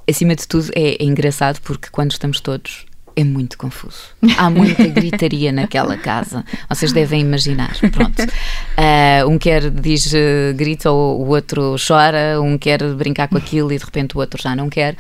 acima 0.08 0.35
de 0.35 0.46
tudo, 0.46 0.69
é, 0.75 1.02
é 1.02 1.05
engraçado 1.05 1.61
porque 1.62 1.88
quando 1.90 2.11
estamos 2.11 2.40
todos 2.40 2.85
é 3.18 3.24
muito 3.24 3.58
confuso. 3.58 4.14
Há 4.36 4.48
muita 4.48 4.86
gritaria 4.86 5.50
naquela 5.50 5.96
casa. 5.96 6.44
Vocês 6.68 6.92
devem 6.92 7.20
imaginar. 7.20 7.76
Pronto. 7.90 8.22
Uh, 8.22 9.28
um 9.28 9.36
quer 9.36 9.70
diz 9.70 10.12
uh, 10.12 10.54
grita, 10.54 10.92
o 10.92 11.26
outro 11.26 11.74
chora, 11.84 12.40
um 12.40 12.56
quer 12.56 12.80
brincar 12.94 13.26
com 13.26 13.36
aquilo 13.36 13.72
e 13.72 13.78
de 13.78 13.84
repente 13.84 14.16
o 14.16 14.20
outro 14.20 14.40
já 14.40 14.54
não 14.54 14.70
quer. 14.70 14.96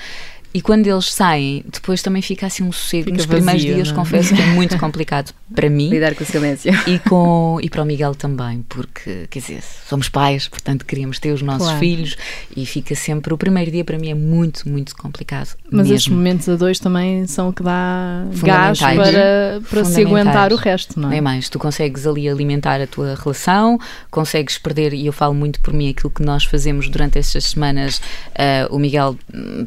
E 0.52 0.62
quando 0.62 0.86
eles 0.86 1.12
saem, 1.12 1.62
depois 1.70 2.02
também 2.02 2.22
fica 2.22 2.46
assim 2.46 2.62
um 2.62 2.72
sossego. 2.72 3.04
Fica 3.04 3.16
Nos 3.16 3.26
vazio, 3.26 3.44
primeiros 3.44 3.62
dias, 3.62 3.88
não? 3.88 3.94
É? 3.94 3.98
confesso 3.98 4.34
que 4.34 4.40
é 4.40 4.46
muito 4.46 4.76
complicado 4.80 5.32
para 5.54 5.68
mim. 5.68 5.88
Lidar 5.90 6.14
com 6.14 6.24
o 6.24 6.26
silêncio. 6.26 6.72
E, 6.86 6.98
com, 7.00 7.58
e 7.62 7.68
para 7.68 7.82
o 7.82 7.84
Miguel 7.84 8.14
também, 8.14 8.64
porque, 8.68 9.26
quer 9.28 9.38
dizer, 9.40 9.62
somos 9.62 10.08
pais, 10.08 10.48
portanto 10.48 10.86
queríamos 10.86 11.18
ter 11.18 11.32
os 11.32 11.42
nossos 11.42 11.66
claro. 11.66 11.78
filhos 11.78 12.16
e 12.56 12.64
fica 12.64 12.94
sempre. 12.94 13.32
O 13.32 13.38
primeiro 13.38 13.70
dia 13.70 13.84
para 13.84 13.98
mim 13.98 14.10
é 14.10 14.14
muito, 14.14 14.68
muito 14.68 14.96
complicado. 14.96 15.54
Mas 15.70 15.82
mesmo. 15.82 15.94
estes 15.94 16.12
momentos 16.12 16.48
a 16.48 16.56
dois 16.56 16.78
também 16.78 17.26
são 17.26 17.50
o 17.50 17.52
que 17.52 17.62
dá 17.62 18.24
gás 18.42 18.78
para, 18.78 19.60
para 19.68 19.84
se 19.84 20.00
aguentar 20.00 20.52
o 20.52 20.56
resto, 20.56 20.98
não 20.98 21.08
é? 21.08 21.12
Nem 21.12 21.20
mais. 21.20 21.48
Tu 21.48 21.58
consegues 21.58 22.06
ali 22.06 22.28
alimentar 22.28 22.80
a 22.80 22.86
tua 22.86 23.14
relação, 23.14 23.78
consegues 24.10 24.56
perder, 24.56 24.94
e 24.94 25.06
eu 25.06 25.12
falo 25.12 25.34
muito 25.34 25.60
por 25.60 25.74
mim, 25.74 25.90
aquilo 25.90 26.10
que 26.10 26.22
nós 26.22 26.44
fazemos 26.44 26.88
durante 26.88 27.18
estas 27.18 27.44
semanas. 27.44 27.98
Uh, 28.30 28.74
o 28.74 28.78
Miguel 28.78 29.16
hum, 29.32 29.66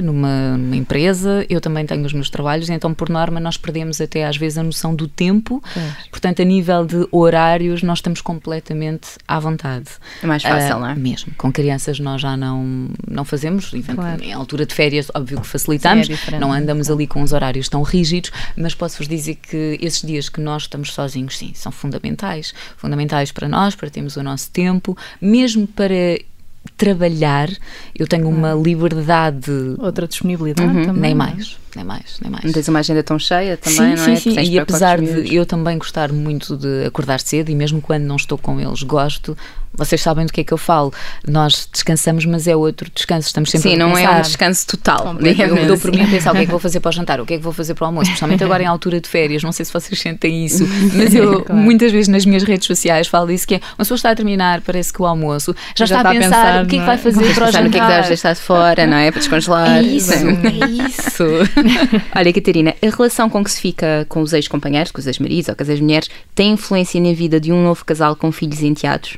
numa, 0.00 0.56
numa, 0.56 0.76
empresa, 0.76 1.44
eu 1.48 1.60
também 1.60 1.84
tenho 1.86 2.04
os 2.04 2.12
meus 2.12 2.30
trabalhos, 2.30 2.68
então 2.70 2.92
por 2.94 3.08
norma 3.08 3.40
nós 3.40 3.56
perdemos 3.56 4.00
até 4.00 4.24
às 4.24 4.36
vezes 4.36 4.58
a 4.58 4.62
noção 4.62 4.94
do 4.94 5.08
tempo, 5.08 5.62
portanto 6.10 6.42
a 6.42 6.44
nível 6.44 6.84
de 6.84 7.06
horários 7.10 7.82
nós 7.82 7.98
estamos 7.98 8.20
completamente 8.20 9.08
à 9.26 9.38
vontade. 9.38 9.86
É 10.22 10.26
mais 10.26 10.42
fácil, 10.42 10.76
uh, 10.76 10.80
não 10.80 10.88
é? 10.88 10.94
Mesmo, 10.94 11.32
com 11.36 11.52
crianças 11.52 11.98
nós 11.98 12.20
já 12.20 12.36
não, 12.36 12.88
não 13.08 13.24
fazemos, 13.24 13.72
claro. 13.94 14.22
em 14.22 14.32
altura 14.32 14.66
de 14.66 14.74
férias 14.74 15.08
óbvio 15.14 15.40
que 15.40 15.46
facilitamos, 15.46 16.06
Sim, 16.06 16.14
é 16.32 16.38
não 16.38 16.52
andamos 16.52 16.90
ali 16.90 17.06
com 17.06 17.22
os 17.22 17.32
horários 17.32 17.68
tão 17.68 17.82
rígidos, 17.82 18.30
mas 18.56 18.74
posso-vos 18.74 19.08
dizer 19.08 19.36
que 19.36 19.78
esses 19.80 20.02
dias 20.02 20.28
que 20.28 20.40
nós 20.40 20.62
estamos 20.62 20.92
sozinhos, 20.92 21.36
sim, 21.36 21.52
são 21.54 21.72
fundamentais, 21.72 22.54
fundamentais 22.76 23.32
para 23.32 23.48
nós, 23.48 23.74
para 23.74 23.90
termos 23.90 24.16
o 24.16 24.22
nosso 24.22 24.50
tempo, 24.50 24.96
mesmo 25.20 25.66
para 25.66 26.18
trabalhar, 26.76 27.50
eu 27.94 28.06
tenho 28.06 28.28
uma 28.28 28.54
liberdade. 28.54 29.50
Outra 29.78 30.06
disponibilidade 30.06 30.68
uhum. 30.68 30.84
também. 30.84 31.02
Nem 31.02 31.12
é? 31.12 31.14
mais 31.14 31.66
nem 31.76 31.84
mais, 31.84 32.18
nem 32.20 32.30
mais. 32.30 32.44
Não 32.44 32.52
tens 32.52 32.68
uma 32.68 32.78
agenda 32.78 33.02
tão 33.02 33.18
cheia 33.18 33.56
também, 33.56 33.78
sim, 33.78 33.96
não 33.96 34.04
sim, 34.04 34.12
é? 34.12 34.16
Sim, 34.16 34.34
sim, 34.34 34.52
e 34.52 34.58
apesar 34.58 35.00
de 35.00 35.34
eu 35.34 35.44
também 35.44 35.76
gostar 35.78 36.10
muito 36.10 36.56
de 36.56 36.86
acordar 36.86 37.20
cedo 37.20 37.50
e 37.50 37.54
mesmo 37.54 37.80
quando 37.80 38.04
não 38.04 38.16
estou 38.16 38.38
com 38.38 38.58
eles 38.58 38.82
gosto, 38.82 39.36
vocês 39.76 40.00
sabem 40.00 40.26
do 40.26 40.32
que 40.32 40.40
é 40.40 40.44
que 40.44 40.52
eu 40.52 40.58
falo. 40.58 40.92
Nós 41.26 41.68
descansamos, 41.72 42.24
mas 42.24 42.46
é 42.46 42.56
outro 42.56 42.90
descanso. 42.94 43.28
Estamos 43.28 43.50
sempre 43.50 43.70
Sim, 43.70 43.76
a 43.76 43.78
não 43.78 43.96
é 43.96 44.08
um 44.08 44.20
descanso 44.20 44.66
total. 44.66 45.16
Eu 45.20 45.66
dou 45.66 45.78
por 45.78 45.90
mim 45.90 46.02
a 46.02 46.06
pensar 46.06 46.32
o 46.32 46.34
que 46.34 46.42
é 46.42 46.44
que 46.44 46.50
vou 46.50 46.60
fazer 46.60 46.80
para 46.80 46.88
o 46.88 46.92
jantar, 46.92 47.20
o 47.20 47.26
que 47.26 47.34
é 47.34 47.36
que 47.36 47.42
vou 47.42 47.52
fazer 47.52 47.74
para 47.74 47.84
o 47.84 47.86
almoço, 47.86 48.06
principalmente 48.06 48.42
agora 48.44 48.62
em 48.62 48.66
altura 48.66 49.00
de 49.00 49.08
férias. 49.08 49.42
Não 49.42 49.52
sei 49.52 49.64
se 49.64 49.72
vocês 49.72 49.98
sentem 49.98 50.44
isso, 50.44 50.66
mas 50.94 51.14
eu 51.14 51.42
claro. 51.44 51.60
muitas 51.60 51.92
vezes 51.92 52.08
nas 52.08 52.24
minhas 52.24 52.42
redes 52.42 52.66
sociais 52.66 53.06
falo 53.06 53.26
disso 53.26 53.46
que 53.46 53.56
é 53.56 53.60
uma 53.72 53.78
pessoa 53.78 53.96
está 53.96 54.10
a 54.10 54.14
terminar, 54.14 54.60
parece 54.60 54.92
que 54.92 55.00
o 55.00 55.06
almoço 55.06 55.54
já, 55.76 55.84
já 55.84 55.96
está, 55.96 56.08
a 56.08 56.12
pensar, 56.12 56.28
pensar 56.28 56.64
o 56.64 56.66
que 56.66 56.76
é 56.76 56.78
que 56.78 56.84
vai 56.84 56.98
fazer 56.98 57.34
para 57.34 57.48
o 57.48 57.52
jantar. 57.52 57.66
o 57.66 57.70
que 57.70 57.78
é 57.78 57.80
que 57.80 57.86
deves 57.86 58.08
deixar 58.08 58.34
de 58.34 58.40
fora, 58.40 58.86
não 58.86 58.96
é? 58.96 59.10
Para 59.10 59.20
descongelar. 59.20 59.78
É 59.78 59.82
isso, 59.82 60.12
é 60.12 60.86
isso. 60.88 61.24
Olha, 62.14 62.32
Catarina, 62.32 62.74
a 62.82 62.96
relação 62.96 63.28
com 63.28 63.42
que 63.44 63.50
se 63.50 63.60
fica 63.60 64.06
com 64.08 64.20
os 64.20 64.32
ex-companheiros, 64.32 64.92
com 64.92 64.98
os 64.98 65.06
ex-maridos 65.06 65.48
ou 65.48 65.56
com 65.56 65.62
as 65.62 65.68
ex-mulheres, 65.68 66.08
tem 66.34 66.52
influência 66.52 67.00
na 67.00 67.12
vida 67.12 67.40
de 67.40 67.52
um 67.52 67.62
novo 67.62 67.84
casal 67.84 68.16
com 68.16 68.30
filhos 68.32 68.62
enteados? 68.62 69.16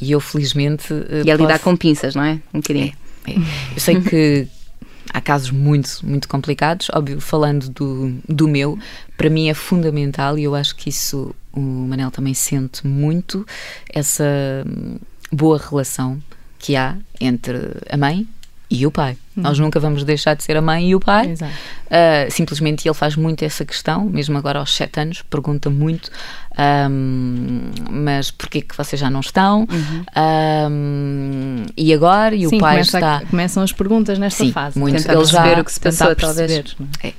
E 0.00 0.12
eu 0.12 0.20
felizmente. 0.20 0.92
Uh, 0.92 1.22
e 1.24 1.30
a 1.30 1.36
posso... 1.36 1.42
lidar 1.46 1.58
com 1.58 1.76
pinças, 1.76 2.14
não 2.14 2.24
é? 2.24 2.40
Um 2.52 2.60
bocadinho. 2.60 2.92
É, 3.26 3.32
é. 3.32 3.36
Eu 3.74 3.80
sei 3.80 4.00
que 4.00 4.48
há 5.12 5.20
casos 5.20 5.50
muito, 5.50 6.00
muito 6.02 6.28
complicados. 6.28 6.88
Óbvio, 6.92 7.20
falando 7.20 7.68
do, 7.68 8.14
do 8.28 8.48
meu, 8.48 8.78
para 9.16 9.30
mim 9.30 9.48
é 9.48 9.54
fundamental 9.54 10.38
e 10.38 10.44
eu 10.44 10.54
acho 10.54 10.74
que 10.76 10.88
isso 10.88 11.34
o 11.52 11.60
Manel 11.60 12.10
também 12.10 12.34
sente 12.34 12.86
muito 12.86 13.46
essa 13.88 14.24
boa 15.30 15.58
relação 15.58 16.20
que 16.58 16.74
há 16.74 16.96
entre 17.20 17.58
a 17.88 17.96
mãe 17.96 18.26
e 18.74 18.86
o 18.86 18.90
pai. 18.90 19.16
Uhum. 19.36 19.42
Nós 19.42 19.58
nunca 19.58 19.80
vamos 19.80 20.04
deixar 20.04 20.34
de 20.34 20.44
ser 20.44 20.56
a 20.56 20.62
mãe 20.62 20.90
e 20.90 20.94
o 20.94 21.00
pai. 21.00 21.34
Uh, 21.34 22.30
simplesmente 22.30 22.86
ele 22.86 22.94
faz 22.94 23.16
muito 23.16 23.44
essa 23.44 23.64
questão, 23.64 24.04
mesmo 24.04 24.36
agora 24.38 24.58
aos 24.58 24.74
sete 24.74 25.00
anos, 25.00 25.22
pergunta 25.22 25.68
muito, 25.70 26.10
um, 26.90 27.70
mas 27.90 28.30
porquê 28.30 28.60
que 28.60 28.76
vocês 28.76 29.00
já 29.00 29.10
não 29.10 29.20
estão? 29.20 29.60
Uhum. 29.60 30.04
Um, 30.70 31.66
e 31.76 31.92
agora? 31.92 32.34
E 32.34 32.46
Sim, 32.48 32.56
o 32.56 32.60
pai 32.60 32.74
começa 32.74 32.98
está. 32.98 33.16
A, 33.16 33.26
começam 33.26 33.62
as 33.62 33.72
perguntas 33.72 34.18
nesta 34.18 34.44
Sim, 34.44 34.52
fase. 34.52 34.78
Muito. 34.78 34.98
Tentar 34.98 35.14
ele 35.14 35.24
já 35.24 35.60
o 35.60 35.64
que 35.64 35.72
se 35.72 35.80
passou, 35.80 36.14
talvez. 36.14 36.76
É. 37.02 37.08
Uh, 37.08 37.14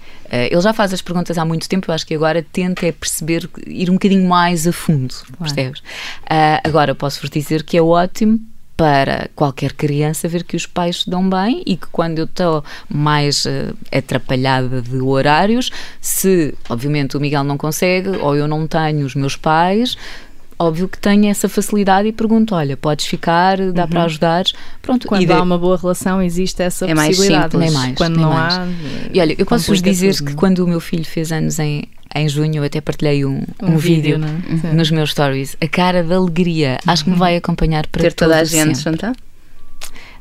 ele 0.52 0.62
já 0.62 0.74
faz 0.74 0.94
as 0.94 1.02
perguntas 1.02 1.38
há 1.38 1.46
muito 1.46 1.68
tempo, 1.70 1.90
eu 1.90 1.94
acho 1.94 2.06
que 2.06 2.16
agora 2.16 2.42
tenta 2.42 2.86
é 2.86 2.92
perceber, 2.92 3.50
ir 3.68 3.90
um 3.90 3.94
bocadinho 3.94 4.28
mais 4.28 4.66
a 4.66 4.72
fundo, 4.72 5.14
claro. 5.14 5.38
percebes? 5.40 5.80
Uh, 5.82 6.62
agora, 6.64 6.96
posso-vos 6.96 7.30
dizer 7.30 7.64
que 7.64 7.78
é 7.78 7.82
ótimo 7.82 8.40
para 8.78 9.30
qualquer 9.36 9.74
criança 9.74 10.28
ver 10.28 10.44
que 10.44 10.56
os 10.56 10.66
pais 10.66 11.04
se 11.04 11.10
dão 11.10 11.30
bem 11.30 11.64
e 11.66 11.78
que 11.78 11.88
quando 11.88 12.20
eu 12.20 12.26
estou 12.26 12.64
mais 12.90 13.46
uh, 13.46 13.76
atrapalhada 13.92 14.82
de 14.82 14.98
horários, 14.98 15.72
se 16.02 16.54
obviamente 16.70 17.16
o 17.16 17.20
Miguel 17.20 17.44
não 17.44 17.58
consegue 17.58 18.10
ou 18.10 18.36
eu 18.36 18.48
não 18.48 18.68
tenho 18.68 19.06
os 19.06 19.16
meus 19.16 19.36
pais, 19.36 19.96
óbvio 20.58 20.88
que 20.88 20.98
tenho 20.98 21.28
essa 21.28 21.48
facilidade 21.48 22.08
e 22.08 22.12
pergunto: 22.12 22.56
olha, 22.56 22.76
podes 22.76 23.06
ficar, 23.06 23.58
dá 23.72 23.84
uhum. 23.84 23.90
para 23.90 24.04
ajudar. 24.04 24.44
Pronto, 24.82 25.08
quando 25.08 25.32
há 25.32 25.42
uma 25.42 25.58
boa 25.58 25.78
relação, 25.78 26.22
existe 26.22 26.62
essa 26.62 26.86
é 26.86 26.94
possibilidade. 26.94 27.56
Mais 27.56 27.72
simples, 27.72 27.72
nem 27.72 27.72
mais. 27.72 27.98
Quando 27.98 28.16
nem 28.18 28.26
não 28.26 28.34
mais. 28.34 28.54
há. 28.56 28.68
E 29.14 29.20
olha, 29.20 29.36
eu 29.38 29.46
posso 29.46 29.68
vos 29.68 29.82
dizer 29.82 30.16
tudo. 30.16 30.28
que 30.28 30.36
quando 30.36 30.60
o 30.60 30.68
meu 30.68 30.80
filho 30.80 31.06
fez 31.06 31.32
anos 31.32 31.60
em, 31.60 31.84
em 32.16 32.30
junho, 32.30 32.56
eu 32.56 32.64
até 32.64 32.80
partilhei 32.80 33.26
um, 33.26 33.44
um, 33.62 33.74
um 33.74 33.78
vídeo, 33.78 34.20
vídeo 34.20 34.74
nos 34.74 34.90
meus 34.90 35.12
stories. 35.12 35.58
A 35.60 35.68
cara 35.68 36.02
de 36.02 36.14
alegria, 36.14 36.80
acho 36.88 37.04
que 37.04 37.10
me 37.10 37.18
vai 37.18 37.36
acompanhar 37.36 37.86
para 37.88 38.02
Ter 38.02 38.14
toda 38.14 38.40
a 38.40 38.44
gente 38.44 38.80
juntar? 38.80 39.14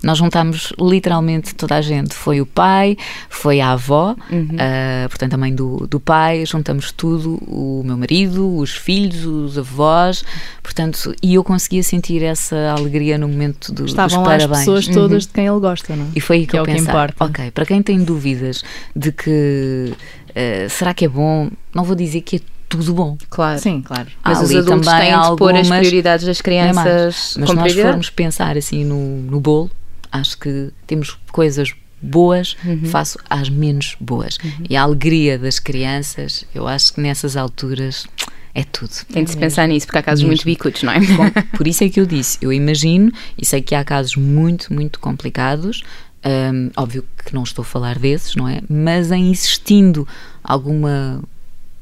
Nós 0.03 0.19
juntámos 0.19 0.71
literalmente 0.79 1.55
toda 1.55 1.77
a 1.77 1.81
gente. 1.81 2.15
Foi 2.15 2.39
o 2.39 2.45
pai, 2.45 2.95
foi 3.31 3.61
a 3.63 3.73
avó, 3.73 4.15
uhum. 4.31 4.43
uh, 4.43 5.09
portanto 5.09 5.33
a 5.33 5.39
mãe 5.39 5.55
do, 5.55 5.87
do 5.87 5.99
pai, 5.99 6.45
juntamos 6.45 6.93
tudo, 6.93 7.37
o 7.47 7.83
meu 7.85 7.97
marido, 7.97 8.55
os 8.55 8.73
filhos, 8.73 9.25
os 9.25 9.57
avós, 9.57 10.23
portanto, 10.63 11.15
e 11.23 11.35
eu 11.35 11.43
conseguia 11.43 11.83
sentir 11.83 12.23
essa 12.23 12.75
alegria 12.77 13.17
no 13.17 13.29
momento 13.29 13.73
do, 13.73 13.87
Estavam 13.87 14.19
dos 14.19 14.29
parabéns. 14.29 14.51
as 14.51 14.59
pessoas 14.59 14.89
todas 14.89 15.25
uhum. 15.25 15.29
de 15.29 15.35
quem 15.35 15.47
ele 15.47 15.61
gosta, 15.61 15.97
não 15.97 16.05
é? 16.05 16.09
E 16.15 16.21
foi 16.21 16.37
aí 16.37 16.43
que, 16.43 16.51
que 16.51 16.59
eu 16.59 16.65
é 16.65 16.67
pensei, 16.67 16.95
ok, 17.21 17.51
para 17.51 17.65
quem 17.65 17.83
tem 17.83 18.05
dúvidas 18.05 18.63
de 18.95 19.11
que 19.11 19.95
uh, 20.35 20.71
será 20.71 20.93
que 20.95 21.05
é 21.05 21.09
bom, 21.09 21.51
não 21.75 21.85
vou 21.85 21.95
dizer 21.97 22.21
que 22.23 22.37
é 22.37 22.41
tudo 22.69 22.93
bom. 22.95 23.17
Claro. 23.31 23.59
Sim, 23.59 23.83
claro. 23.83 24.09
Mas 24.25 24.39
Há 24.39 24.43
os 24.43 24.51
ali 24.51 24.59
adultos 24.59 24.87
também 24.87 25.13
têm 25.13 25.31
de 25.31 25.37
pôr 25.37 25.55
as 25.55 25.69
prioridades 25.69 26.27
das 26.27 26.41
crianças 26.41 27.37
mas 27.39 27.51
com 27.51 27.55
nós 27.55 27.73
formos 27.75 28.11
pensar 28.11 28.57
assim 28.57 28.85
no, 28.85 29.19
no 29.23 29.41
bolo, 29.41 29.71
acho 30.11 30.39
que 30.39 30.71
temos 30.87 31.17
coisas 31.31 31.73
boas 32.03 32.57
Uhum. 32.65 32.85
face 32.87 33.17
às 33.31 33.49
menos 33.49 33.97
boas. 34.01 34.37
E 34.69 34.77
a 34.77 34.83
alegria 34.83 35.39
das 35.39 35.59
crianças, 35.59 36.45
eu 36.55 36.69
acho 36.69 36.93
que 36.95 37.01
nessas 37.01 37.37
alturas 37.37 38.07
é 38.55 38.63
tudo. 38.63 38.91
Tem 39.13 39.25
de 39.25 39.31
se 39.31 39.37
pensar 39.37 39.67
nisso, 39.67 39.87
porque 39.87 39.99
há 39.99 40.03
casos 40.03 40.23
Mesmo. 40.23 40.29
muito 40.29 40.45
bicudos, 40.45 40.83
não 40.83 40.93
é? 40.93 41.01
Bom, 41.01 41.31
por 41.57 41.67
isso 41.67 41.83
é 41.83 41.89
que 41.89 41.99
eu 41.99 42.07
disse, 42.07 42.39
eu 42.41 42.53
imagino 42.53 43.11
e 43.41 43.45
sei 43.45 43.61
que 43.63 43.75
há 43.75 43.83
casos 43.85 44.17
muito, 44.17 44.73
muito 44.73 45.01
complicados. 45.01 45.83
Hum, 46.25 46.71
óbvio 46.77 47.05
que 47.25 47.35
não 47.35 47.43
estou 47.43 47.63
a 47.63 47.67
falar 47.67 47.99
desses, 47.99 48.35
não 48.37 48.49
é? 48.49 48.61
Mas 48.69 49.11
em 49.11 49.31
existindo 49.31 50.07
alguma. 50.43 51.23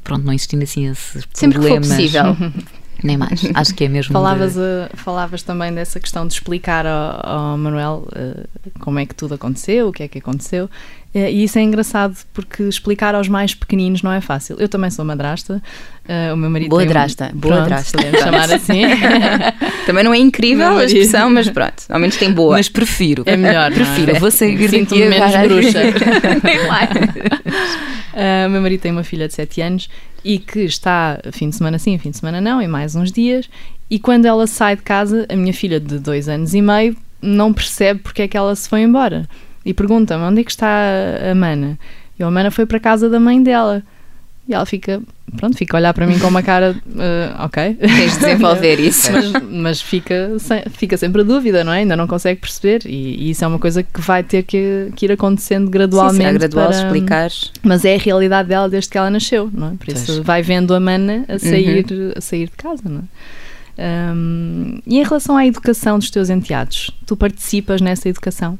Pronto, 0.05 0.25
não 0.25 0.33
existindo 0.33 0.65
assim 0.65 0.89
esses 0.89 1.25
Sempre 1.33 1.61
que 1.61 1.69
for 1.69 1.81
problemas. 1.81 1.89
possível. 1.89 2.37
Nem 3.03 3.17
mais. 3.17 3.45
Acho 3.55 3.75
que 3.75 3.85
é 3.85 3.89
mesmo. 3.89 4.13
Falavas, 4.13 4.55
de- 4.55 4.61
uh, 4.61 4.89
falavas 4.97 5.43
também 5.43 5.73
dessa 5.73 5.99
questão 5.99 6.27
de 6.27 6.35
explicar 6.35 6.87
ao, 6.87 7.27
ao 7.53 7.59
Manuel 7.59 8.07
uh, 8.09 8.47
como 8.81 8.99
é 8.99 9.07
que 9.07 9.15
tudo 9.15 9.35
aconteceu, 9.35 9.89
o 9.89 9.93
que 9.93 10.03
é 10.05 10.09
que 10.09 10.19
aconteceu. 10.19 10.67
Uh, 11.15 11.19
e 11.29 11.45
isso 11.45 11.59
é 11.59 11.63
engraçado 11.63 12.17
porque 12.33 12.63
explicar 12.63 13.15
aos 13.15 13.29
mais 13.29 13.55
pequeninos 13.55 14.03
não 14.03 14.13
é 14.13 14.21
fácil. 14.21 14.57
Eu 14.59 14.69
também 14.69 14.91
sou 14.91 15.05
madrasta. 15.05 15.61
uh, 16.09 16.33
o 16.33 16.37
meu 16.37 16.49
marido 16.49 16.71
Boa 16.71 16.81
tem 16.83 16.89
um- 16.89 16.93
drasta, 16.93 17.31
boa 17.35 17.55
Pronto, 17.57 17.69
drasta. 17.69 17.99
podemos 17.99 18.21
chamar 18.21 18.51
assim. 18.53 18.83
Também 19.85 20.05
não 20.05 20.15
é 20.15 20.19
incrível 20.19 20.79
a 20.79 20.85
expressão, 20.85 21.29
mas 21.29 21.51
pronto, 21.51 21.83
ao 21.89 21.99
menos 21.99 22.17
tem 22.17 22.33
boa. 22.33 22.57
Mas 22.57 22.69
prefiro. 22.69 23.25
É 23.27 23.37
melhor, 23.37 23.69
não 23.71 23.77
é? 23.77 23.81
Prefiro. 23.81 24.15
Vou 24.21 24.31
sair 24.31 24.69
Sinto-me 24.69 25.09
menos 25.09 25.37
bruxa. 25.37 25.81
Nem 26.45 26.69
mais. 26.69 26.89
Uh, 28.13 28.49
meu 28.51 28.61
marido 28.61 28.81
tem 28.81 28.93
uma 28.93 29.05
filha 29.05 29.27
de 29.27 29.35
7 29.35 29.61
anos 29.61 29.91
e 30.25 30.39
que 30.39 30.61
está 30.61 31.19
fim 31.33 31.49
de 31.49 31.57
semana 31.57 31.79
sim, 31.79 31.97
fim 31.99 32.11
de 32.11 32.19
semana 32.19 32.41
não, 32.41 32.61
em 32.61 32.69
mais 32.69 32.95
uns 32.95 33.11
dias. 33.11 33.49
E 33.91 33.99
quando 33.99 34.27
ela 34.27 34.47
sai 34.47 34.77
de 34.77 34.83
casa, 34.83 35.27
a 35.29 35.37
minha 35.37 35.53
filha 35.53 35.81
de 35.81 35.99
2 35.99 36.29
anos 36.29 36.55
e 36.55 36.63
meio 36.63 36.97
não 37.21 37.53
percebe 37.53 38.01
porque 38.01 38.23
é 38.23 38.29
que 38.29 38.37
ela 38.37 38.55
se 38.55 38.69
foi 38.69 38.83
embora. 38.83 39.29
E 39.65 39.73
pergunta-me 39.73 40.25
onde 40.25 40.41
é 40.41 40.45
que 40.45 40.51
está 40.51 40.67
a 41.31 41.35
Mana. 41.35 41.79
E 42.19 42.23
a 42.23 42.31
Mana 42.31 42.51
foi 42.51 42.67
para 42.67 42.79
a 42.79 42.81
casa 42.81 43.09
da 43.09 43.21
mãe 43.21 43.43
dela. 43.43 43.83
E 44.49 44.53
ela 44.55 44.67
fica, 44.67 45.01
pronto, 45.37 45.57
fica 45.57 45.77
a 45.77 45.79
olhar 45.79 45.95
para 45.95 46.05
mim 46.05 46.19
com 46.19 46.27
uma 46.27 46.43
cara, 46.43 46.75
uh, 46.87 47.45
ok. 47.45 47.75
Tens 47.81 48.13
de 48.15 48.19
desenvolver 48.19 48.81
isso. 48.81 49.11
mas, 49.13 49.33
mas 49.51 49.81
fica, 49.81 50.37
sem- 50.41 50.65
fica 50.73 50.97
sempre 50.97 51.21
a 51.21 51.25
dúvida, 51.25 51.63
não 51.63 51.73
é? 51.73 51.79
Ainda 51.79 51.97
não 51.97 52.09
consegue 52.09 52.41
perceber. 52.41 52.83
E, 52.85 53.27
e 53.27 53.31
isso 53.31 53.45
é 53.45 53.47
uma 53.47 53.59
coisa 53.61 53.85
que 53.85 54.01
vai 54.01 54.25
ter 54.25 54.43
que, 54.43 54.91
que 54.97 55.07
ir 55.07 55.13
acontecendo 55.13 55.67
Sim, 55.67 55.71
gradualmente. 55.71 56.17
será 56.19 56.33
gradual 56.33 56.67
para- 56.69 56.77
explicares. 56.77 57.53
mas 57.63 57.85
é 57.85 57.95
a 57.95 57.99
realidade 57.99 58.49
dela 58.49 58.69
desde 58.69 58.91
que 58.91 58.99
ela 58.99 59.11
nasceu, 59.11 59.49
não 59.55 59.69
é? 59.69 59.75
Por 59.77 59.89
isso 59.93 60.07
Pois. 60.07 60.19
vai 60.19 60.43
vendo 60.43 60.75
a 60.75 60.81
mana 60.81 61.25
a 61.29 61.39
sair, 61.39 61.87
a 62.17 62.21
sair 62.21 62.47
de 62.47 62.57
casa, 62.57 62.83
não 62.85 62.99
é? 62.99 64.13
Hum, 64.15 64.81
e 64.87 64.99
em 64.99 65.03
relação 65.05 65.37
à 65.37 65.47
educação 65.47 65.99
dos 65.99 66.11
teus 66.11 66.29
enteados, 66.29 66.91
tu 67.07 67.17
participas 67.17 67.81
nessa 67.81 68.09
educação? 68.09 68.59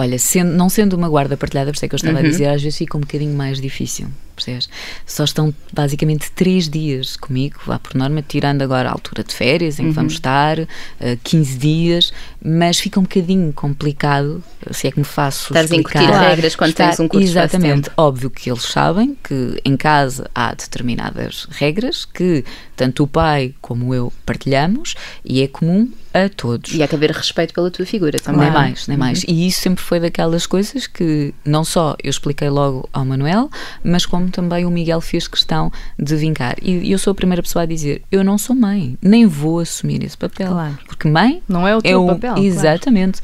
Olha, 0.00 0.18
sendo- 0.18 0.52
não 0.52 0.68
sendo 0.68 0.94
uma 0.94 1.08
guarda 1.08 1.36
partilhada, 1.36 1.70
por 1.72 1.76
isso 1.76 1.84
é 1.84 1.88
que 1.88 1.94
eu 1.94 1.98
estava 1.98 2.20
Uhum. 2.20 2.26
a 2.26 2.28
dizer, 2.30 2.46
às 2.46 2.62
vezes 2.62 2.78
fica 2.78 2.96
um 2.96 3.00
bocadinho 3.00 3.34
mais 3.36 3.60
difícil, 3.60 4.06
percebes? 4.36 4.68
Só 5.04 5.24
estão 5.24 5.52
basicamente 5.72 6.30
três 6.30 6.68
dias 6.68 7.16
comigo, 7.16 7.58
lá 7.66 7.80
por 7.80 7.94
norma, 7.96 8.22
tirando 8.22 8.62
agora 8.62 8.88
a 8.88 8.92
altura 8.92 9.24
de 9.24 9.34
férias, 9.34 9.74
em 9.80 9.82
que 9.82 9.88
Uhum. 9.88 9.94
vamos 9.94 10.12
estar, 10.12 10.56
eh, 11.00 11.18
15 11.24 11.58
dias, 11.58 12.12
mas 12.40 12.78
fica 12.78 13.00
um 13.00 13.02
bocadinho 13.02 13.52
complicado, 13.52 14.40
se 14.70 14.86
é 14.86 14.92
que 14.92 15.00
me 15.00 15.04
faço 15.04 15.48
Estás 15.52 15.72
a 15.72 15.74
explicar. 15.74 16.02
incutir 16.04 16.20
regras 16.28 16.54
quando 16.54 16.72
tens 16.74 17.00
um 17.00 17.08
de 17.08 17.16
Exatamente. 17.24 17.90
Óbvio 17.96 18.30
que 18.30 18.48
eles 18.50 18.62
sabem 18.62 19.16
que 19.24 19.60
em 19.64 19.76
casa 19.76 20.30
há 20.32 20.54
determinadas 20.54 21.48
regras 21.50 22.04
que 22.04 22.44
tanto 22.76 23.02
o 23.02 23.06
pai 23.08 23.52
como 23.60 23.92
eu 23.92 24.12
partilhamos 24.24 24.94
e 25.24 25.42
é 25.42 25.48
comum 25.48 25.90
a 26.14 26.28
todos. 26.28 26.72
E 26.74 26.82
há 26.82 26.88
que 26.88 26.94
haver 26.94 27.10
respeito 27.10 27.52
pela 27.52 27.70
tua 27.70 27.84
figura 27.84 28.18
também. 28.18 28.42
Nem 28.42 28.50
mais, 28.52 28.86
nem 28.88 28.96
mais. 28.96 29.18
Uhum. 29.24 29.34
E 29.34 29.46
isso 29.48 29.60
sempre 29.60 29.82
foi 29.88 29.98
daquelas 29.98 30.46
coisas 30.46 30.86
que 30.86 31.32
não 31.46 31.64
só 31.64 31.96
eu 32.04 32.10
expliquei 32.10 32.50
logo 32.50 32.86
ao 32.92 33.06
Manuel, 33.06 33.48
mas 33.82 34.04
como 34.04 34.28
também 34.30 34.66
o 34.66 34.70
Miguel 34.70 35.00
fez 35.00 35.26
questão 35.26 35.72
de 35.98 36.14
vincar. 36.14 36.56
E 36.60 36.92
eu 36.92 36.98
sou 36.98 37.12
a 37.12 37.14
primeira 37.14 37.42
pessoa 37.42 37.62
a 37.62 37.66
dizer: 37.66 38.02
eu 38.12 38.22
não 38.22 38.36
sou 38.36 38.54
mãe, 38.54 38.98
nem 39.00 39.24
vou 39.26 39.60
assumir 39.60 40.04
esse 40.04 40.16
papel. 40.16 40.48
Claro. 40.52 40.78
Porque 40.86 41.08
mãe 41.08 41.42
Não 41.48 41.66
é 41.66 41.74
o 41.74 41.78
é 41.78 41.82
teu 41.82 42.04
um. 42.04 42.06
papel. 42.08 42.34
claro. 42.34 42.44
Exatamente. 42.46 43.22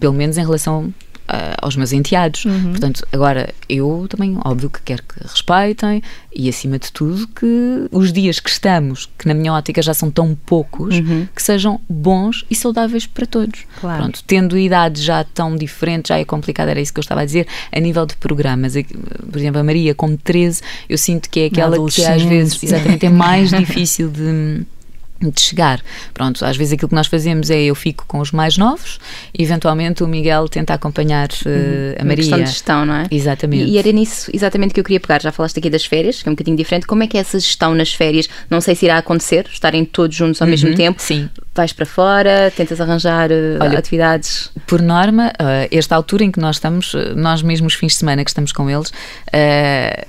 Pelo 0.00 0.14
menos 0.14 0.38
em 0.38 0.40
relação 0.40 0.92
aos 1.60 1.76
meus 1.76 1.92
enteados. 1.92 2.44
Uhum. 2.44 2.70
Portanto, 2.70 3.06
agora 3.12 3.52
eu 3.68 4.06
também, 4.08 4.38
óbvio 4.44 4.70
que 4.70 4.80
quero 4.82 5.02
que 5.02 5.20
respeitem 5.22 6.02
e, 6.34 6.48
acima 6.48 6.78
de 6.78 6.92
tudo, 6.92 7.26
que 7.28 7.88
os 7.90 8.12
dias 8.12 8.38
que 8.38 8.50
estamos, 8.50 9.08
que 9.18 9.26
na 9.26 9.34
minha 9.34 9.52
ótica 9.52 9.80
já 9.82 9.94
são 9.94 10.10
tão 10.10 10.34
poucos, 10.34 10.96
Uhum. 10.96 11.26
que 11.34 11.42
sejam 11.42 11.80
bons 11.88 12.44
e 12.50 12.54
saudáveis 12.54 13.06
para 13.06 13.26
todos. 13.26 13.64
Claro. 13.80 14.02
Pronto, 14.02 14.22
tendo 14.26 14.56
idades 14.58 15.02
já 15.02 15.24
tão 15.24 15.56
diferentes, 15.56 16.08
já 16.08 16.18
é 16.18 16.24
complicado, 16.24 16.68
era 16.68 16.80
isso 16.80 16.92
que 16.92 16.98
eu 16.98 17.02
estava 17.02 17.22
a 17.22 17.24
dizer, 17.24 17.46
a 17.72 17.80
nível 17.80 18.06
de 18.06 18.16
programas. 18.16 18.74
Por 18.74 19.38
exemplo, 19.38 19.60
a 19.60 19.64
Maria, 19.64 19.94
com 19.94 20.16
13, 20.16 20.62
eu 20.88 20.98
sinto 20.98 21.28
que 21.30 21.40
é 21.40 21.46
aquela 21.46 21.76
que 21.88 22.04
às 22.04 22.22
vezes 22.22 22.62
exatamente 22.62 23.06
é 23.06 23.10
mais 23.10 23.50
difícil 23.56 24.08
de 24.10 24.66
de 25.20 25.40
chegar. 25.40 25.80
Pronto, 26.12 26.44
às 26.44 26.56
vezes 26.56 26.74
aquilo 26.74 26.88
que 26.88 26.94
nós 26.94 27.06
fazemos 27.06 27.50
é 27.50 27.60
eu 27.62 27.74
fico 27.74 28.04
com 28.06 28.18
os 28.18 28.30
mais 28.32 28.58
novos 28.58 28.98
e 29.36 29.42
eventualmente 29.42 30.02
o 30.04 30.06
Miguel 30.06 30.48
tenta 30.48 30.74
acompanhar 30.74 31.28
eh, 31.46 31.96
a 31.98 32.02
Uma 32.04 32.14
questão 32.14 32.30
Maria. 32.32 32.44
de 32.44 32.50
gestão, 32.52 32.84
não 32.84 32.94
é? 32.94 33.06
Exatamente. 33.10 33.64
E, 33.64 33.70
e 33.74 33.78
era 33.78 33.90
nisso 33.92 34.30
exatamente 34.34 34.74
que 34.74 34.80
eu 34.80 34.84
queria 34.84 35.00
pegar. 35.00 35.22
Já 35.22 35.32
falaste 35.32 35.58
aqui 35.58 35.70
das 35.70 35.84
férias, 35.84 36.22
que 36.22 36.28
é 36.28 36.30
um 36.30 36.34
bocadinho 36.34 36.56
diferente. 36.56 36.86
Como 36.86 37.02
é 37.02 37.06
que 37.06 37.16
é 37.16 37.20
essa 37.20 37.38
gestão 37.40 37.74
nas 37.74 37.92
férias? 37.94 38.28
Não 38.50 38.60
sei 38.60 38.74
se 38.74 38.84
irá 38.84 38.98
acontecer, 38.98 39.46
estarem 39.52 39.84
todos 39.84 40.14
juntos 40.14 40.40
ao 40.42 40.48
mesmo 40.48 40.68
Uhum, 40.70 40.74
tempo. 40.74 41.00
Sim. 41.02 41.28
Vais 41.54 41.72
para 41.72 41.86
fora, 41.86 42.52
tentas 42.54 42.78
arranjar 42.80 43.30
eh, 43.32 43.56
Olha, 43.60 43.78
atividades. 43.78 44.50
Por 44.66 44.82
norma, 44.82 45.32
eh, 45.38 45.68
esta 45.72 45.96
altura 45.96 46.24
em 46.24 46.30
que 46.30 46.38
nós 46.38 46.56
estamos, 46.56 46.92
nós 47.14 47.40
mesmos 47.40 47.72
fins 47.72 47.92
de 47.92 47.98
semana 48.00 48.22
que 48.22 48.30
estamos 48.30 48.52
com 48.52 48.68
eles, 48.68 48.92
eh, 49.32 50.04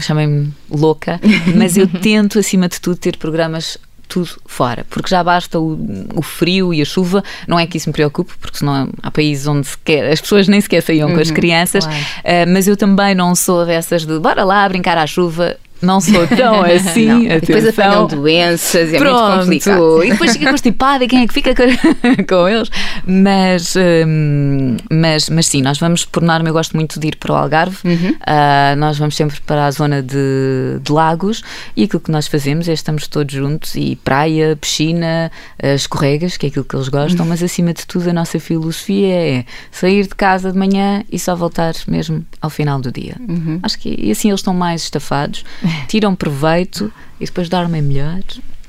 chamem-me 0.00 0.52
louca, 0.70 1.20
mas 1.54 1.76
eu 1.76 1.86
tento, 1.86 2.38
acima 2.38 2.68
de 2.68 2.80
tudo, 2.80 2.96
ter 2.96 3.16
programas 3.18 3.76
tudo 4.08 4.28
fora, 4.46 4.86
porque 4.88 5.08
já 5.08 5.22
basta 5.22 5.58
o, 5.58 5.78
o 6.14 6.22
frio 6.22 6.72
e 6.72 6.80
a 6.80 6.84
chuva, 6.84 7.22
não 7.46 7.58
é 7.58 7.66
que 7.66 7.76
isso 7.76 7.88
me 7.88 7.92
preocupe, 7.92 8.32
porque 8.40 8.58
senão 8.58 8.88
há 9.02 9.10
países 9.10 9.46
onde 9.46 9.66
sequer, 9.66 10.10
as 10.10 10.20
pessoas 10.20 10.48
nem 10.48 10.60
sequer 10.60 10.82
saíam 10.82 11.12
com 11.12 11.20
as 11.20 11.30
crianças, 11.30 11.84
claro. 11.84 12.00
uh, 12.00 12.52
mas 12.52 12.68
eu 12.68 12.76
também 12.76 13.14
não 13.14 13.34
sou 13.34 13.66
dessas 13.66 14.04
de 14.04 14.18
bora 14.18 14.44
lá 14.44 14.68
brincar 14.68 14.98
à 14.98 15.06
chuva. 15.06 15.56
Não 15.82 16.00
sou 16.00 16.26
tão 16.28 16.62
assim. 16.62 17.06
Não. 17.06 17.16
atenção. 17.20 17.40
Depois 17.40 17.68
apanham 17.68 18.06
doenças, 18.06 18.92
é 18.94 18.98
Pronto. 18.98 19.46
muito 19.46 19.64
complicado. 19.64 20.04
E 20.04 20.10
depois 20.10 20.32
fica 20.32 20.50
constipada 20.50 21.04
e 21.04 21.08
quem 21.08 21.22
é 21.22 21.26
que 21.26 21.34
fica 21.34 21.54
com- 22.28 22.48
eles? 22.48 22.70
Mas, 23.06 23.74
hum, 23.76 24.76
mas, 24.90 25.28
mas 25.28 25.46
sim, 25.46 25.62
nós 25.62 25.78
vamos, 25.78 26.04
por 26.04 26.22
norma, 26.22 26.48
eu 26.48 26.52
gosto 26.52 26.74
muito 26.76 26.98
de 26.98 27.08
ir 27.08 27.16
para 27.16 27.32
o 27.32 27.36
Algarve. 27.36 27.76
Uhum. 27.84 28.14
Ah, 28.26 28.74
nós 28.76 28.98
vamos 28.98 29.16
sempre 29.16 29.40
para 29.40 29.66
a 29.66 29.70
zona 29.70 30.02
de, 30.02 30.78
de 30.82 30.92
lagos 30.92 31.42
e 31.76 31.84
aquilo 31.84 32.00
que 32.00 32.10
nós 32.10 32.26
fazemos 32.26 32.68
é 32.68 32.72
estamos 32.72 33.06
todos 33.06 33.34
juntos 33.34 33.74
e 33.76 33.96
praia, 34.02 34.56
piscina, 34.60 35.30
ah, 35.62 35.74
escorregas, 35.74 36.36
que 36.36 36.46
é 36.46 36.48
aquilo 36.48 36.64
que 36.64 36.74
eles 36.76 36.88
gostam, 36.88 37.24
Uhum. 37.24 37.30
mas 37.30 37.42
acima 37.42 37.72
de 37.72 37.86
tudo 37.86 38.10
a 38.10 38.12
nossa 38.12 38.38
filosofia 38.40 39.14
é 39.14 39.44
sair 39.70 40.02
de 40.02 40.14
casa 40.14 40.50
de 40.52 40.58
manhã 40.58 41.02
e 41.10 41.18
só 41.18 41.34
voltar 41.36 41.72
mesmo 41.86 42.24
ao 42.40 42.50
final 42.50 42.80
do 42.80 42.90
dia. 42.90 43.14
Uhum. 43.28 43.58
Acho 43.62 43.78
que 43.78 43.94
e 43.98 44.10
assim 44.10 44.28
eles 44.28 44.40
estão 44.40 44.52
mais 44.54 44.82
estafados, 44.82 45.44
tiram 45.88 46.14
proveito 46.14 46.92
e 47.20 47.24
depois 47.24 47.48
dormem 47.48 47.82
melhor. 47.82 48.20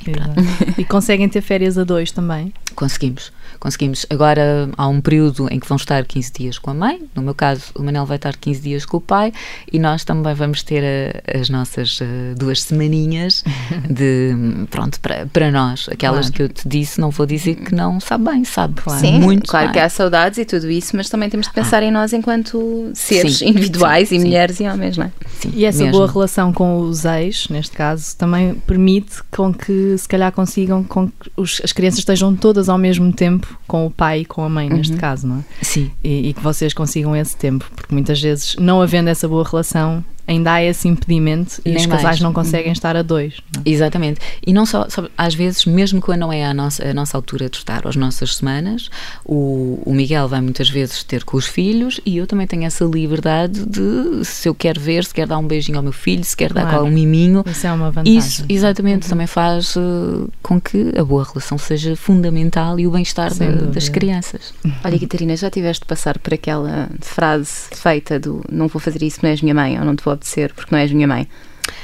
E. 0.06 0.82
E 0.82 0.86
conseguem 0.86 1.28
ter 1.28 1.42
férias 1.42 1.78
a 1.78 1.84
dois 1.84 2.12
também. 2.12 2.54
Conseguimos, 2.76 3.32
conseguimos. 3.60 4.06
Agora 4.10 4.70
há 4.78 4.88
um 4.88 5.02
período 5.02 5.48
em 5.52 5.60
que 5.60 5.68
vão 5.68 5.76
estar 5.78 6.04
15 6.06 6.32
dias 6.34 6.58
com 6.60 6.72
a 6.72 6.74
mãe. 6.74 7.02
No 7.16 7.22
meu 7.22 7.34
caso, 7.36 7.64
o 7.76 7.84
Manel 7.84 8.06
vai 8.06 8.18
estar 8.18 8.36
15 8.36 8.62
dias 8.62 8.86
com 8.86 8.98
o 8.98 9.02
pai 9.02 9.32
e 9.72 9.80
nós 9.80 10.04
também 10.04 10.34
vamos 10.34 10.64
ter 10.64 10.84
a- 10.84 11.40
as 11.40 11.50
nossas 11.50 12.00
eh, 12.02 12.34
duas 12.36 12.62
semaninhas 12.64 13.44
de 13.90 14.36
pronto 14.70 15.00
para, 15.00 15.26
para 15.28 15.52
nós. 15.52 15.88
Aquelas 15.92 16.30
Claro. 16.30 16.34
que 16.34 16.42
eu 16.44 16.50
te 16.50 16.68
disse, 16.68 17.00
não 17.00 17.10
vou 17.10 17.26
dizer 17.26 17.56
que 17.56 17.74
não 17.74 18.00
sabe 18.00 18.26
bem, 18.26 18.44
sabe 18.44 18.82
Claro. 18.82 19.00
Sim, 19.00 19.20
muito 19.20 19.50
claro 19.50 19.68
bem. 19.68 19.74
que 19.74 19.80
há 19.80 19.90
saudades 19.90 20.38
e 20.40 20.46
tudo 20.46 20.70
isso, 20.70 20.96
mas 20.96 21.10
também 21.10 21.30
temos 21.30 21.48
de 21.48 21.54
pensar 21.54 21.84
em 21.84 21.92
nós 21.92 22.14
enquanto 22.14 22.92
seres 22.94 23.38
Sim, 23.38 23.50
individuais 23.50 24.10
sim, 24.10 24.16
e 24.16 24.20
sim. 24.20 24.26
mulheres 24.26 24.60
e 24.60 24.64
homens, 24.64 24.98
não 24.98 25.06
é? 25.06 25.12
Sim, 25.40 25.52
E 25.54 25.66
essa 25.66 25.80
mesmo. 25.84 25.92
boa 25.98 26.12
relação 26.12 26.52
com 26.54 26.80
os 26.80 27.06
ex, 27.06 27.48
neste 27.50 27.76
caso, 27.76 28.16
também 28.18 28.56
permite 28.66 29.22
com 29.32 29.54
que 29.54 29.98
se 29.98 30.08
calhar 30.08 30.32
consigam 30.32 30.84
com 30.84 31.08
que 31.08 31.14
os- 31.36 31.62
as 31.64 31.72
crianças 31.72 32.00
estejam 32.00 32.36
todas 32.36 32.70
ao 32.70 32.78
mesmo 32.78 33.12
tempo 33.14 33.47
com 33.68 33.86
o 33.86 33.92
pai 33.92 34.22
e 34.22 34.26
com 34.26 34.44
a 34.44 34.50
mãe, 34.50 34.70
neste 34.70 34.96
caso, 34.98 35.28
não 35.28 35.40
é? 35.40 35.44
Sim, 35.62 35.92
E, 36.04 36.30
e 36.30 36.34
que 36.34 36.42
vocês 36.42 36.74
consigam 36.74 37.16
esse 37.16 37.36
tempo, 37.36 37.66
porque 37.76 37.94
muitas 37.94 38.22
vezes, 38.22 38.56
não 38.60 38.82
havendo 38.82 39.10
essa 39.10 39.28
boa 39.28 39.44
relação, 39.44 40.04
ainda 40.28 40.54
há 40.54 40.64
esse 40.64 40.88
impedimento 40.88 41.62
e 41.66 41.70
Nem 41.70 41.78
os 41.78 41.86
casais 41.86 42.04
mais. 42.04 42.20
não 42.22 42.34
conseguem 42.34 42.72
estar 42.72 42.96
a 42.98 43.02
dois. 43.02 43.36
não 43.56 43.62
é? 43.66 43.70
Exatamente. 43.70 44.20
E 44.46 44.52
não 44.54 44.66
só, 44.66 44.88
sabe, 44.90 45.10
às 45.18 45.34
vezes, 45.34 45.66
mesmo 45.66 46.02
quando 46.02 46.20
não 46.20 46.34
é 46.34 46.46
a 46.46 46.54
nossa, 46.54 46.86
a 46.88 46.94
nossa 46.94 47.18
altura 47.18 47.50
de 47.50 47.58
estar, 47.58 47.88
as 47.88 47.96
nossas 47.96 48.36
semanas, 48.36 48.90
o, 49.26 49.82
o 49.86 49.94
Miguel 49.94 50.28
vai 50.28 50.42
muitas 50.42 50.70
vezes 50.70 51.04
ter 51.04 51.24
com 51.24 51.38
os 51.38 51.46
filhos 51.46 52.00
e 52.06 52.18
eu 52.18 52.28
também 52.28 52.46
tenho 52.46 52.64
essa 52.66 52.84
liberdade 52.84 53.66
de, 53.66 54.26
se 54.26 54.48
eu 54.50 54.54
quero 54.56 54.80
ver, 54.82 55.06
se 55.06 55.14
quero 55.14 55.30
dar 55.30 55.38
um 55.38 55.48
beijinho 55.48 55.78
ao 55.78 55.84
meu 55.84 55.94
filho, 55.94 56.24
se 56.24 56.36
quero 56.36 56.54
dar 56.54 56.64
Claro. 56.68 56.80
com 56.84 56.90
um 56.90 56.92
miminho. 56.94 57.44
Isso 57.50 57.66
é 57.66 57.72
uma 57.72 57.90
vantagem. 57.90 58.18
Isso, 58.18 58.44
exatamente, 58.50 59.08
também 59.08 59.28
faz 59.28 59.76
eh, 59.78 60.28
com 60.44 60.60
que 60.60 60.92
a 60.98 61.04
boa 61.04 61.24
relação 61.24 61.58
seja 61.58 61.96
fundamental 61.96 62.80
e 62.80 62.86
o 62.88 62.92
bem-estar 62.92 63.32
das 63.72 63.88
crianças. 63.90 64.54
Olha, 64.84 65.00
Catarina, 65.00 65.36
já 65.38 65.50
tiveste 65.50 65.82
de 65.84 65.88
passar 65.88 66.18
por 66.20 66.34
aquela 66.34 66.90
frase 67.02 67.68
feita 67.74 68.20
do 68.20 68.44
não 68.52 68.68
vou 68.68 68.80
fazer 68.82 69.02
isso, 69.04 69.20
não 69.24 69.30
és 69.30 69.42
minha 69.42 69.54
mãe, 69.56 69.78
ou 69.80 69.86
não 69.86 69.96
te 69.96 70.04
vou 70.04 70.17
obedecer 70.18 70.54
porque 70.54 70.74
não 70.74 70.80
és 70.80 70.92
minha 70.92 71.08
mãe? 71.08 71.28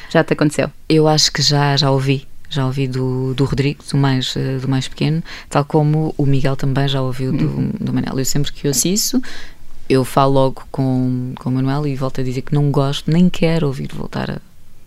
Já 0.09 0.23
te 0.23 0.33
aconteceu? 0.33 0.69
Eu 0.89 1.07
acho 1.07 1.31
que 1.31 1.41
já, 1.41 1.75
já 1.77 1.89
ouvi. 1.91 2.27
Já 2.49 2.67
ouvi 2.67 2.87
do, 2.87 3.33
do 3.33 3.45
Rodrigo, 3.45 3.83
do 3.89 3.97
mais, 3.97 4.35
eh, 4.37 4.59
do 4.61 4.67
mais 4.67 4.87
pequeno, 4.87 5.23
tal 5.49 5.65
como 5.65 6.13
o 6.15 6.23
Miguel 6.23 6.55
também 6.55 6.87
já 6.87 7.01
ouviu 7.01 7.31
do, 7.31 7.47
do 7.83 7.91
Manel. 7.91 8.19
Eu 8.19 8.25
sempre 8.25 8.51
que 8.53 8.67
ouço 8.67 8.87
isso, 8.87 9.19
eu 9.89 10.05
falo 10.05 10.33
logo 10.33 10.63
com, 10.71 11.33
com 11.35 11.49
o 11.49 11.51
Manuel 11.51 11.87
e 11.87 11.95
volto 11.95 12.21
a 12.21 12.23
dizer 12.23 12.41
que 12.43 12.53
não 12.53 12.69
gosto, 12.69 13.09
nem 13.11 13.27
quero 13.27 13.65
ouvir 13.65 13.89
voltar 13.91 14.29
a, 14.29 14.37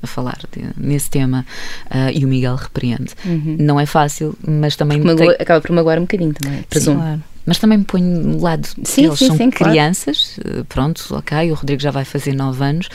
a 0.00 0.06
falar 0.06 0.38
de- 0.52 0.64
nesse 0.76 1.10
tema. 1.10 1.44
Ah, 1.90 2.12
e 2.12 2.24
o 2.24 2.28
Miguel 2.28 2.54
repreende. 2.54 3.10
Não 3.58 3.80
é 3.80 3.84
fácil, 3.86 4.36
mas 4.46 4.76
também. 4.76 5.02
Tem- 5.02 5.30
acaba 5.30 5.60
por 5.60 5.72
magoar 5.72 5.98
um 5.98 6.02
bocadinho 6.02 6.34
também, 6.34 6.62
presumo. 6.70 6.98
Claro. 7.00 7.22
mas 7.44 7.58
também 7.58 7.78
me 7.78 7.84
ponho 7.84 8.04
no 8.06 8.40
lado 8.40 8.68
Sim, 8.84 9.02
deles. 9.02 9.18
sim, 9.18 9.26
são 9.26 9.36
sim, 9.36 9.50
claro. 9.50 9.72
crianças, 9.72 10.38
eh, 10.44 10.62
pronto, 10.68 11.04
ok, 11.16 11.50
o 11.50 11.54
Rodrigo 11.56 11.82
já 11.82 11.90
vai 11.90 12.04
fazer 12.04 12.32
9 12.32 12.62
anos, 12.64 12.88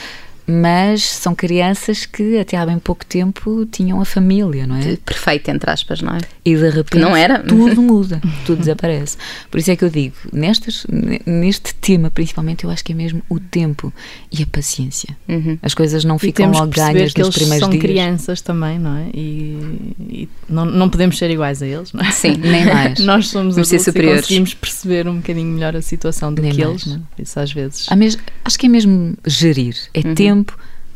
mas 0.52 1.04
são 1.04 1.34
crianças 1.34 2.06
que 2.06 2.38
até 2.38 2.58
há 2.58 2.66
bem 2.66 2.78
pouco 2.80 3.06
tempo 3.06 3.66
tinham 3.66 4.02
a 4.02 4.06
família, 4.06 4.68
não 4.68 4.76
é? 4.76 4.98
Perfeito, 4.98 5.50
entre 5.50 5.70
aspas, 5.70 6.02
não 6.02 6.16
é? 6.16 6.20
E 6.44 6.56
de 6.56 6.70
repente 6.70 7.00
não 7.02 7.16
era. 7.16 7.40
tudo 7.40 7.82
muda, 7.82 8.22
tudo 8.46 8.60
desaparece. 8.60 9.18
Por 9.50 9.60
isso 9.60 9.72
é 9.72 9.76
que 9.76 9.84
eu 9.86 9.90
digo, 9.90 10.16
nestas, 10.34 10.86
ne- 10.90 11.22
neste 11.26 11.74
tema 11.76 12.10
principalmente, 12.12 12.64
eu 12.64 12.70
acho 12.70 12.84
que 12.84 12.92
é 12.92 12.96
mesmo 12.96 13.22
o 13.30 13.40
tempo 13.40 13.94
e 14.32 14.44
a 14.44 14.48
paciência. 14.48 15.16
Uhum. 15.28 15.58
As 15.62 15.74
coisas 15.74 16.04
não 16.04 16.20
ficam 16.20 16.46
temos 16.46 16.60
logo 16.60 16.72
ganhas 16.72 17.14
que 17.14 17.20
nos 17.20 17.28
eles 17.28 17.36
primeiros 17.38 17.60
são 17.60 17.70
dias. 17.70 17.82
crianças 17.82 18.42
também, 18.42 18.78
não 18.80 18.98
é? 18.98 19.06
E, 19.14 19.94
e 20.00 20.30
não, 20.50 20.66
não 20.66 20.90
podemos 20.90 21.18
ser 21.18 21.30
iguais 21.32 21.62
a 21.62 21.68
eles, 21.68 21.94
não 21.94 22.02
é? 22.04 22.12
Sim. 22.12 22.36
Nem 22.38 22.66
mais. 22.72 23.00
Nós 23.00 23.28
somos 23.30 23.56
Vamos 23.56 23.68
ser 23.70 23.76
adultos 23.78 23.96
e 24.02 24.16
conseguimos 24.16 24.54
perceber 24.54 25.08
um 25.08 25.18
bocadinho 25.18 25.48
melhor 25.54 25.76
a 25.76 25.82
situação 25.82 26.34
do 26.34 26.42
Nem 26.42 26.52
que 26.52 26.58
mais. 26.66 26.70
eles, 26.72 26.86
não 26.88 26.96
é? 27.18 27.22
Isso 27.22 27.40
às 27.40 27.52
vezes. 27.52 27.88
Mes- 27.96 28.18
acho 28.44 28.58
que 28.60 28.66
é 28.66 28.70
mesmo 28.70 29.16
gerir. 29.26 29.76
É 29.94 30.02
Uhum. 30.02 30.16
tempo, 30.16 30.41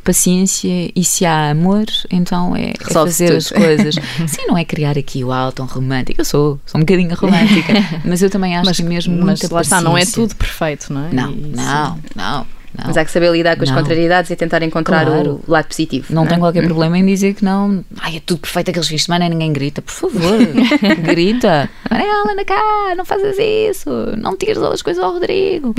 paciência 0.03 0.91
e 0.95 1.03
se 1.03 1.25
há 1.25 1.49
amor, 1.49 1.85
então 2.11 2.55
é, 2.55 2.69
é 2.79 2.93
fazer 2.93 3.27
tudo. 3.27 3.37
as 3.37 3.49
coisas. 3.49 3.95
Sim, 4.27 4.45
não 4.47 4.57
é 4.57 4.63
criar 4.63 4.97
aqui 4.97 5.23
o 5.23 5.31
alto 5.31 5.63
um 5.63 5.65
romântico. 5.65 6.21
Eu 6.21 6.25
sou, 6.25 6.59
sou 6.65 6.79
um 6.79 6.83
bocadinho 6.83 7.13
romântica, 7.17 7.73
mas 8.05 8.21
eu 8.21 8.29
também 8.29 8.55
acho 8.55 8.65
mas, 8.67 8.77
que 8.77 8.83
mesmo 8.83 9.15
mas 9.17 9.41
muita 9.41 9.53
lá 9.53 9.61
está, 9.61 9.81
não 9.81 9.97
é 9.97 10.05
tudo 10.05 10.35
perfeito, 10.35 10.93
não 10.93 11.07
é? 11.07 11.11
Não, 11.11 11.31
E 11.31 11.35
não, 11.55 11.99
não, 12.15 12.45
não. 12.77 12.85
Mas 12.85 12.97
há 12.97 13.05
que 13.05 13.11
saber 13.11 13.31
lidar 13.31 13.55
com 13.55 13.63
as 13.63 13.69
Não. 13.69 13.77
contrariedades 13.77 14.29
e 14.29 14.35
tentar 14.35 14.61
encontrar 14.61 15.05
Claro. 15.05 15.41
o 15.47 15.51
lado 15.51 15.65
positivo. 15.67 16.13
Não 16.13 16.25
é? 16.25 16.27
tenho 16.27 16.41
qualquer 16.41 16.65
problema 16.65 16.97
em 16.97 17.05
dizer 17.05 17.33
que 17.33 17.45
não. 17.45 17.85
Ai, 18.01 18.17
é 18.17 18.19
tudo 18.19 18.41
perfeito 18.41 18.69
aqueles 18.69 18.87
fins 18.89 18.97
de 18.97 19.03
semana 19.05 19.25
e 19.25 19.29
ninguém 19.29 19.53
grita. 19.53 19.81
Por 19.81 19.93
favor, 19.93 20.37
grita. 21.01 21.69
Olha, 21.89 22.31
anda 22.33 22.43
cá, 22.43 22.93
não 22.97 23.05
fazes 23.05 23.37
isso. 23.39 23.89
Não 24.17 24.35
tires 24.35 24.57
as 24.57 24.81
coisas 24.81 25.01
ao 25.01 25.13
Rodrigo. 25.13 25.73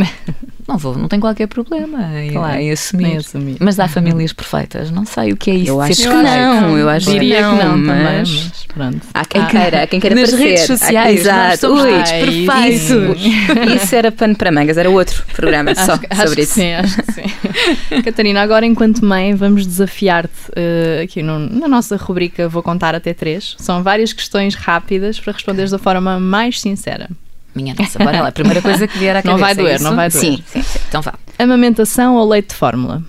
Não 0.68 0.76
vou, 0.78 0.98
não 0.98 1.06
tenho 1.06 1.20
qualquer 1.22 1.46
problema 1.46 2.20
em, 2.20 2.32
Claro, 2.32 2.58
em 2.58 2.72
assumir. 2.72 3.06
em 3.06 3.16
assumir. 3.18 3.56
Mas 3.60 3.78
há 3.78 3.86
famílias 3.86 4.32
perfeitas. 4.32 4.90
Não 4.90 5.04
sei 5.06 5.32
o 5.32 5.36
que 5.36 5.50
é 5.50 5.54
isso 5.54 5.70
Eu 5.70 5.80
acho 5.80 5.94
que 5.96 6.02
perfeito. 6.08 6.24
não, 6.24 6.76
eu 6.78 6.88
acho 6.88 7.06
que 7.06 7.12
Diria 7.12 7.42
não, 7.42 7.56
que 7.58 7.64
não 7.64 7.78
mas- 7.78 8.30
mas 8.30 8.66
pronto. 8.74 9.00
Há 9.14 9.24
quem 9.24 9.44
queira, 9.46 9.82
há 9.82 9.86
quem 9.86 10.00
queira 10.00 10.16
Nas 10.16 10.30
parecer. 10.30 10.48
redes 10.48 10.66
sociais, 10.66 11.24
nós 11.24 11.54
Exato. 11.54 11.58
somos 11.58 11.84
Ai, 11.84 12.20
perfeitos. 12.20 13.20
Isso, 13.22 13.74
isso 13.76 13.94
era 13.94 14.10
pano 14.10 14.34
para 14.36 14.50
mangas, 14.50 14.76
era 14.76 14.90
outro 14.90 15.24
programa 15.34 15.72
só 15.74 15.92
Acho, 15.92 16.00
que- 16.00 16.06
acho 16.10 16.22
sobre 16.22 16.34
que 16.36 16.42
isso. 16.42 16.54
sim, 16.54 16.72
acho 16.74 17.02
que 17.02 17.12
sim. 17.12 17.22
Catarina, 18.02 18.42
agora 18.42 18.66
enquanto 18.66 19.04
mãe, 19.04 19.34
vamos 19.34 19.64
desafiar-te 19.66 20.30
eh, 20.56 21.02
aqui 21.04 21.22
no- 21.22 21.38
na 21.38 21.68
nossa 21.68 21.96
rubrica 21.96 22.48
Vou 22.48 22.62
Contar 22.62 22.94
Até 22.94 23.14
Três. 23.14 23.54
São 23.58 23.82
várias 23.84 24.12
questões 24.12 24.54
rápidas 24.56 25.20
para 25.20 25.32
responderes 25.32 25.70
da 25.70 25.78
forma 25.78 26.18
mais 26.18 26.60
sincera. 26.60 27.08
Minha 27.56 27.74
nossa, 27.74 27.98
bora 27.98 28.20
lá. 28.20 28.28
A 28.28 28.32
primeira 28.32 28.60
coisa 28.60 28.86
que 28.86 28.98
vier 28.98 29.16
à 29.16 29.22
cabeça. 29.22 29.32
Não 29.32 29.38
vai 29.40 29.52
é 29.52 29.54
doer, 29.54 29.74
isso? 29.76 29.84
não 29.84 29.96
vai 29.96 30.10
doer. 30.10 30.20
Sim, 30.20 30.44
sim, 30.46 30.62
sim. 30.62 30.78
Então 30.88 31.00
vá. 31.00 31.14
Amamentação 31.38 32.16
ou 32.16 32.28
leite 32.28 32.50
de 32.50 32.54
fórmula? 32.54 33.02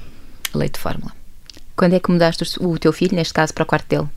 Leite 0.56 0.76
de 0.76 0.80
fórmula. 0.80 1.12
Quando 1.76 1.94
é 1.94 2.00
que 2.00 2.10
mudaste 2.10 2.44
o 2.60 2.70
o 2.72 2.80
teu 2.80 2.94
filho, 2.94 3.14
neste 3.16 3.34
caso, 3.34 3.54
para 3.54 3.64
o 3.64 3.66
quarto 3.66 3.88
dele? 3.90 4.08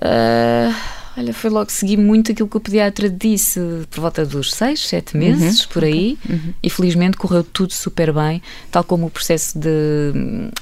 Ah, 0.00 0.72
olha, 1.16 1.32
foi 1.32 1.50
logo 1.50 1.70
seguir 1.70 1.96
muito 1.96 2.32
aquilo 2.32 2.48
que 2.48 2.56
o 2.56 2.60
pediatra 2.60 3.08
disse, 3.08 3.60
por 3.90 4.00
volta 4.00 4.24
dos 4.26 4.52
6, 4.52 4.80
7 4.88 5.16
meses, 5.16 5.66
por 5.66 5.84
aí, 5.84 6.18
e 6.62 6.68
felizmente 6.70 7.16
correu 7.16 7.44
tudo 7.44 7.72
super 7.72 8.12
bem, 8.12 8.42
tal 8.70 8.82
como 8.82 9.06
o 9.06 9.10
processo 9.10 9.58
de, 9.58 10.12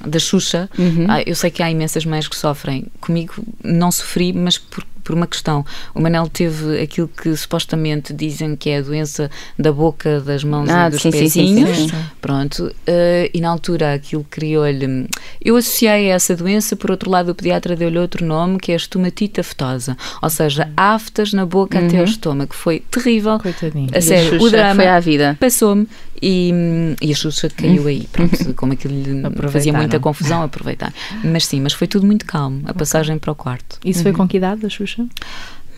da 0.06 0.18
Xuxa. 0.18 0.68
Ah, 1.08 1.22
eu 1.24 1.34
sei 1.34 1.50
que 1.50 1.62
há 1.62 1.70
imensas 1.70 2.04
mães 2.04 2.28
que 2.28 2.36
sofrem. 2.36 2.86
Comigo 3.00 3.34
não 3.64 3.90
sofri, 3.90 4.32
mas 4.32 4.58
por, 4.58 4.84
por 5.02 5.14
uma 5.14 5.26
questão. 5.26 5.64
O 5.94 6.00
Manel 6.00 6.28
teve 6.28 6.80
aquilo 6.80 7.08
que 7.08 7.34
supostamente 7.36 8.12
dizem 8.12 8.56
que 8.56 8.70
é 8.70 8.78
a 8.78 8.82
doença 8.82 9.30
da 9.58 9.72
boca, 9.72 10.20
das 10.20 10.44
mãos 10.44 10.68
Ah, 10.70 10.88
e 10.88 10.90
dos 10.90 11.02
sim, 11.02 11.10
sim, 11.12 11.18
sim, 11.28 11.28
sim, 11.28 11.64
pezinhos. 11.64 11.90
sim. 11.90 11.96
Pronto, 12.20 12.72
eh, 12.86 13.30
e 13.34 13.40
na 13.40 13.48
altura 13.50 13.94
aquilo 13.94 14.24
criou-lhe. 14.30 15.06
Eu 15.44 15.56
associei 15.56 16.10
a 16.10 16.14
essa 16.14 16.36
doença, 16.36 16.76
por 16.76 16.90
outro 16.90 17.10
lado, 17.10 17.30
o 17.30 17.34
pediatra 17.34 17.74
deu-lhe 17.76 17.98
outro 17.98 18.24
nome, 18.24 18.58
que 18.58 18.70
é 18.72 18.74
a 18.74 18.76
estomatite 18.76 19.40
aftosa, 19.40 19.96
ou 20.20 20.30
seja, 20.30 20.70
aftas 20.76 21.32
na 21.32 21.44
boca 21.46 21.78
até 21.78 21.98
ao 21.98 22.04
estômago. 22.04 22.54
Foi 22.54 22.80
terrível. 22.90 23.38
Coitadinho. 23.38 23.88
A 23.94 24.00
sério, 24.00 24.40
o 24.42 24.50
drama 24.50 24.74
foi 24.76 24.86
à 24.88 25.00
vida. 25.00 25.36
passou-me 25.40 25.86
e, 26.20 26.52
e 27.00 27.10
a 27.10 27.14
Xuxa 27.14 27.48
caiu 27.50 27.86
aí. 27.86 28.06
Pronto, 28.12 28.54
como 28.54 28.72
aquilo 28.72 28.94
lhe 28.94 29.22
fazia 29.50 29.72
muita 29.72 29.98
confusão, 29.98 30.42
aproveitar. 30.42 30.92
Mas 31.24 31.46
sim, 31.46 31.60
mas 31.60 31.72
foi 31.72 31.86
tudo 31.88 32.06
muito 32.06 32.24
calmo, 32.24 32.62
a 32.66 32.72
passagem 32.74 33.18
para 33.18 33.32
o 33.32 33.34
quarto. 33.34 33.78
Isso 33.84 34.02
foi 34.02 34.12
com 34.12 34.26
que 34.28 34.36
idade, 34.36 34.60
da 34.62 34.68
Xuxa? 34.68 34.91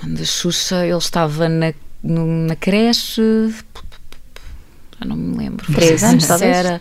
Da 0.03 0.25
Xuxa, 0.25 0.85
ele 0.87 0.97
estava 0.99 1.49
na, 1.49 1.73
no- 2.03 2.47
na 2.47 2.57
creche. 2.57 3.23
Já 5.01 5.07
não 5.07 5.17
me 5.17 5.37
lembro. 5.37 5.67
Três 5.73 5.91
Vou 5.91 5.99
ser 5.99 6.07
anos, 6.07 6.25
sincera. 6.25 6.81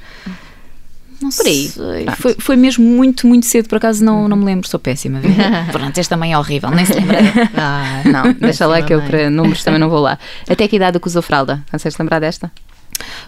Não 1.22 1.30
Por 1.30 1.46
aí. 1.48 1.70
sei. 1.70 2.06
Foi, 2.18 2.36
foi 2.38 2.56
mesmo 2.58 2.84
muito, 2.86 3.26
muito 3.26 3.46
cedo, 3.46 3.70
por 3.70 3.78
acaso 3.78 4.04
não, 4.04 4.28
não 4.28 4.36
me 4.36 4.44
lembro, 4.44 4.68
sou 4.68 4.80
péssima. 4.80 5.20
viu? 5.22 5.32
Pronto, 5.72 5.98
esta 5.98 6.18
mãe 6.18 6.34
é 6.34 6.38
horrível, 6.38 6.70
nem 6.70 6.86
se 6.86 6.94
lembra. 6.94 7.20
Ah, 7.56 8.02
Não, 8.06 8.34
deixa 8.34 8.68
lá 8.68 8.82
que 8.82 8.94
eu 8.94 9.02
para 9.02 9.30
números 9.30 9.64
também 9.64 9.80
não 9.80 9.90
vou 9.90 10.02
lá. 10.02 10.20
Até 10.50 10.68
que 10.68 10.76
idade 10.76 11.00
que 11.00 11.08
usou 11.08 11.22
fralda? 11.22 11.64
Consegues 11.72 11.98
lembrar 11.98 12.20
desta? 12.20 12.52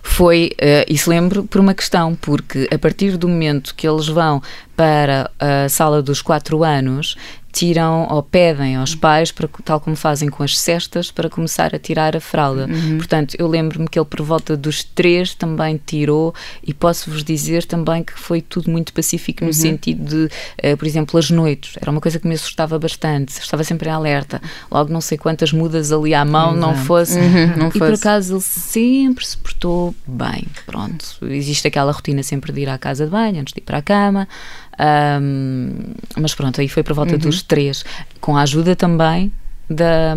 Foi, 0.03 0.51
eh, 0.59 0.85
isso 0.89 1.09
lembro, 1.09 1.43
por 1.45 1.59
uma 1.61 1.73
questão, 1.73 2.15
porque 2.15 2.67
a 2.71 2.77
partir 2.77 3.17
do 3.17 3.27
momento 3.27 3.73
que 3.75 3.87
eles 3.87 4.07
vão 4.07 4.41
para 4.75 5.31
a 5.39 5.67
sala 5.69 6.01
dos 6.03 6.21
4 6.21 6.63
anos, 6.63 7.15
tiram 7.55 8.05
ou 8.11 8.21
pedem 8.21 8.75
aos 8.75 8.93
pais, 8.93 9.31
para, 9.31 9.47
tal 9.63 9.79
como 9.79 9.95
fazem 9.95 10.27
com 10.27 10.43
as 10.43 10.59
cestas, 10.59 11.09
para 11.09 11.29
começar 11.29 11.73
a 11.73 11.79
tirar 11.79 12.13
a 12.13 12.19
fralda. 12.19 12.67
Portanto, 12.97 13.33
eu 13.39 13.47
lembro-me 13.47 13.87
que 13.87 13.97
ele, 13.97 14.05
por 14.05 14.21
volta 14.21 14.57
dos 14.57 14.83
3, 14.83 15.33
também 15.35 15.79
tirou, 15.85 16.35
e 16.61 16.73
posso-vos 16.73 17.23
dizer 17.23 17.63
também 17.63 18.03
que 18.03 18.11
foi 18.19 18.41
tudo 18.41 18.69
muito 18.69 18.91
pacífico 18.91 19.45
no 19.45 19.53
sentido 19.53 20.03
de, 20.27 20.29
eh, 20.57 20.75
por 20.75 20.85
exemplo, 20.85 21.17
as 21.17 21.29
noites. 21.31 21.75
Era 21.81 21.89
uma 21.89 22.01
coisa 22.01 22.19
que 22.19 22.27
me 22.27 22.35
assustava 22.35 22.77
bastante, 22.77 23.29
estava 23.39 23.63
sempre 23.63 23.87
em 23.87 23.91
alerta. 23.93 24.41
Logo, 24.69 24.91
não 24.91 24.99
sei 24.99 25.17
quantas 25.17 25.53
mudas 25.53 25.93
ali 25.93 26.13
à 26.13 26.25
mão, 26.25 26.53
não 26.53 26.71
Exato. 26.71 26.85
fosse. 26.85 27.17
Uhum, 27.17 27.55
não 27.57 27.67
E 27.69 27.71
por 27.71 27.87
fosse. 27.87 27.93
acaso 27.93 28.33
ele 28.33 28.41
sempre 28.41 29.25
se 29.25 29.37
portou 29.37 29.95
bem. 30.05 30.43
Pronto, 30.65 31.05
existe 31.21 31.67
aquela 31.69 31.93
rotina 31.93 32.21
sempre 32.21 32.51
de 32.51 32.59
ir 32.61 32.69
à 32.69 32.77
casa 32.77 33.05
de 33.05 33.11
banho 33.11 33.39
antes 33.39 33.53
de 33.53 33.59
ir 33.61 33.63
para 33.63 33.77
a 33.77 33.81
cama. 33.81 34.27
Ahm, 34.77 35.93
mas 36.17 36.33
pronto, 36.35 36.59
aí 36.59 36.67
foi 36.67 36.83
por 36.83 36.93
volta 36.93 37.17
dos 37.17 37.41
três, 37.41 37.83
com 38.19 38.35
a 38.37 38.41
ajuda 38.41 38.75
também 38.75 39.31
da, 39.69 40.15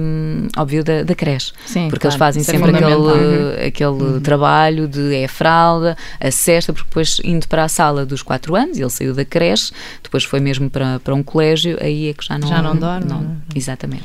óbvio, 0.56 0.84
da, 0.84 1.02
da 1.02 1.14
creche. 1.14 1.52
Sim, 1.64 1.88
porque 1.88 2.02
claro, 2.02 2.14
eles 2.14 2.18
fazem 2.18 2.42
é 2.42 2.44
sempre 2.44 2.70
aquele, 2.76 3.66
aquele 3.66 4.20
trabalho 4.20 4.86
de 4.86 5.14
é 5.14 5.24
a 5.24 5.28
fralda, 5.28 5.96
a 6.20 6.30
cesta, 6.30 6.72
porque 6.72 6.88
depois 6.88 7.20
indo 7.24 7.48
para 7.48 7.64
a 7.64 7.68
sala 7.68 8.04
dos 8.04 8.22
4 8.22 8.54
anos, 8.54 8.78
ele 8.78 8.90
saiu 8.90 9.14
da 9.14 9.24
creche, 9.24 9.72
depois 10.02 10.24
foi 10.24 10.40
mesmo 10.40 10.68
para, 10.68 11.00
para 11.00 11.14
um 11.14 11.22
colégio, 11.22 11.78
aí 11.80 12.08
é 12.08 12.14
que 12.14 12.24
já 12.26 12.38
não, 12.38 12.48
Já 12.48 12.62
não 12.62 12.76
dorme, 12.76 13.06
não 13.06 13.20
é? 13.22 13.58
exatamente. 13.58 14.04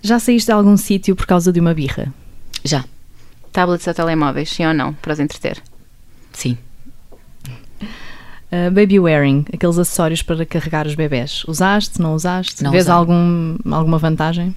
Já 0.00 0.18
saíste 0.20 0.46
de 0.46 0.52
algum 0.52 0.76
sítio 0.76 1.16
por 1.16 1.26
causa 1.26 1.52
de 1.52 1.58
uma 1.58 1.74
birra? 1.74 2.12
Já, 2.64 2.84
Tablets 3.52 3.86
ou 3.86 3.94
telemóveis, 3.94 4.50
sim 4.50 4.64
ou 4.66 4.74
não, 4.74 4.92
para 4.94 5.12
os 5.12 5.20
entreter? 5.20 5.60
sim. 6.32 6.56
Uh, 8.50 8.70
baby 8.70 8.98
wearing, 8.98 9.44
aqueles 9.52 9.78
acessórios 9.78 10.22
para 10.22 10.44
carregar 10.46 10.86
os 10.86 10.94
bebés. 10.94 11.44
Usaste, 11.46 12.00
não 12.00 12.14
usaste? 12.14 12.62
Não 12.62 12.70
Vês 12.70 12.84
usei. 12.84 12.94
algum, 12.94 13.56
alguma 13.70 13.98
vantagem? 13.98 14.54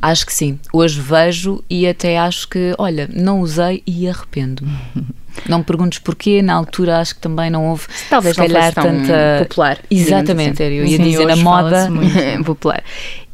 Acho 0.00 0.24
que 0.24 0.34
sim. 0.34 0.58
Hoje 0.72 0.98
vejo 1.00 1.62
e 1.68 1.86
até 1.86 2.18
acho 2.18 2.48
que, 2.48 2.74
olha, 2.78 3.08
não 3.12 3.40
usei 3.40 3.82
e 3.86 4.08
arrependo-me. 4.08 4.72
Não 5.46 5.58
me 5.58 5.64
perguntes 5.64 5.98
porquê, 5.98 6.40
na 6.40 6.54
altura 6.54 6.98
acho 6.98 7.14
que 7.16 7.20
também 7.20 7.50
não 7.50 7.66
houve, 7.66 7.84
Talvez 8.08 8.34
se 8.34 8.40
não 8.40 8.46
calhar, 8.48 8.72
fosse 8.72 8.74
tão 8.88 9.00
tanta. 9.02 9.44
popular, 9.46 9.78
Exatamente, 9.90 10.62
assim. 10.62 10.72
Eu 10.72 10.86
ia 10.86 10.96
Sim, 10.96 11.02
dizer 11.04 11.26
na 11.26 11.34
hoje 11.34 11.42
moda. 11.44 11.88
popular. 12.42 12.82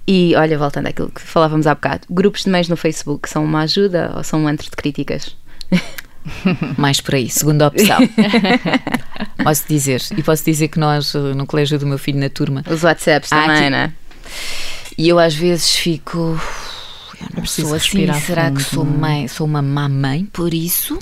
E 0.05 0.35
olha, 0.35 0.59
voltando 0.59 0.89
àquilo 0.89 1.09
que 1.11 1.21
falávamos 1.21 1.65
há 1.65 1.77
bocado, 1.77 2.01
grupos 2.11 2.43
de 2.43 2.51
mães 2.51 2.69
no 2.69 2.77
Facebook 2.77 3.31
são 3.31 3.45
uma 3.45 3.61
ajuda 3.61 4.15
ou 4.17 4.25
são 4.25 4.41
um 4.43 4.49
antro 4.49 4.69
de 4.69 4.75
críticas? 4.75 5.37
Mais 6.79 7.01
por 7.01 7.15
aí, 7.15 7.29
segunda 7.29 7.67
opção. 7.69 7.99
posso 9.43 9.65
dizer. 9.69 10.03
E 10.17 10.23
posso 10.23 10.45
dizer 10.45 10.69
que 10.69 10.79
nós, 10.79 11.15
eh, 11.15 11.19
no 11.35 11.47
colégio 11.47 11.79
do 11.79 11.87
meu 11.87 11.99
filho, 11.99 12.19
na 12.19 12.29
turma, 12.29 12.63
Os 12.71 12.83
WhatsApps 12.83 13.31
também, 13.31 13.51
aqui- 13.51 13.71
né? 13.71 13.93
e 14.97 15.09
eu 15.09 15.19
às 15.19 15.35
vezes 15.35 15.71
fico. 15.75 16.39
Eu 17.21 17.29
não 17.37 17.43
preciso 17.43 17.69
sou 17.69 17.77
assim, 17.77 18.13
será 18.21 18.51
que 18.51 18.61
fundo, 18.61 18.75
sou, 18.75 18.85
não 18.85 18.95
é? 18.95 18.99
mãe, 18.99 19.29
sou 19.29 19.47
uma 19.47 19.63
má 19.63 19.89
mãe 19.89 20.25
por 20.33 20.53
isso? 20.53 20.99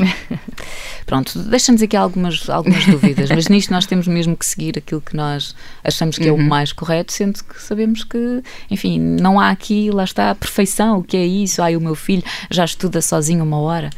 Pronto, 1.07 1.39
deixa-nos 1.39 1.81
aqui 1.81 1.97
algumas, 1.97 2.49
algumas 2.51 2.85
dúvidas, 2.85 3.31
mas 3.31 3.49
nisto 3.49 3.71
nós 3.73 3.87
temos 3.87 4.07
mesmo 4.07 4.37
que 4.37 4.45
seguir 4.45 4.77
aquilo 4.77 5.01
que 5.01 5.17
nós 5.17 5.55
achamos 5.83 6.19
que 6.19 6.29
é 6.29 6.33
o 6.33 6.37
mais 6.37 6.73
correto, 6.75 7.11
sendo 7.11 7.43
que 7.43 7.61
sabemos 7.63 8.05
que, 8.05 8.43
enfim, 8.71 9.01
não 9.01 9.41
há 9.41 9.49
aqui, 9.49 9.91
lá 9.91 10.05
está, 10.05 10.31
a 10.31 10.35
perfeição, 10.35 10.99
o 10.99 11.03
que 11.03 11.17
é 11.17 11.25
isso? 11.27 11.63
Ai, 11.63 11.75
o 11.75 11.81
meu 11.81 11.95
filho 11.95 12.23
já 12.51 12.67
estuda 12.67 13.01
sozinho 13.01 13.43
uma 13.43 13.59
hora. 13.59 13.89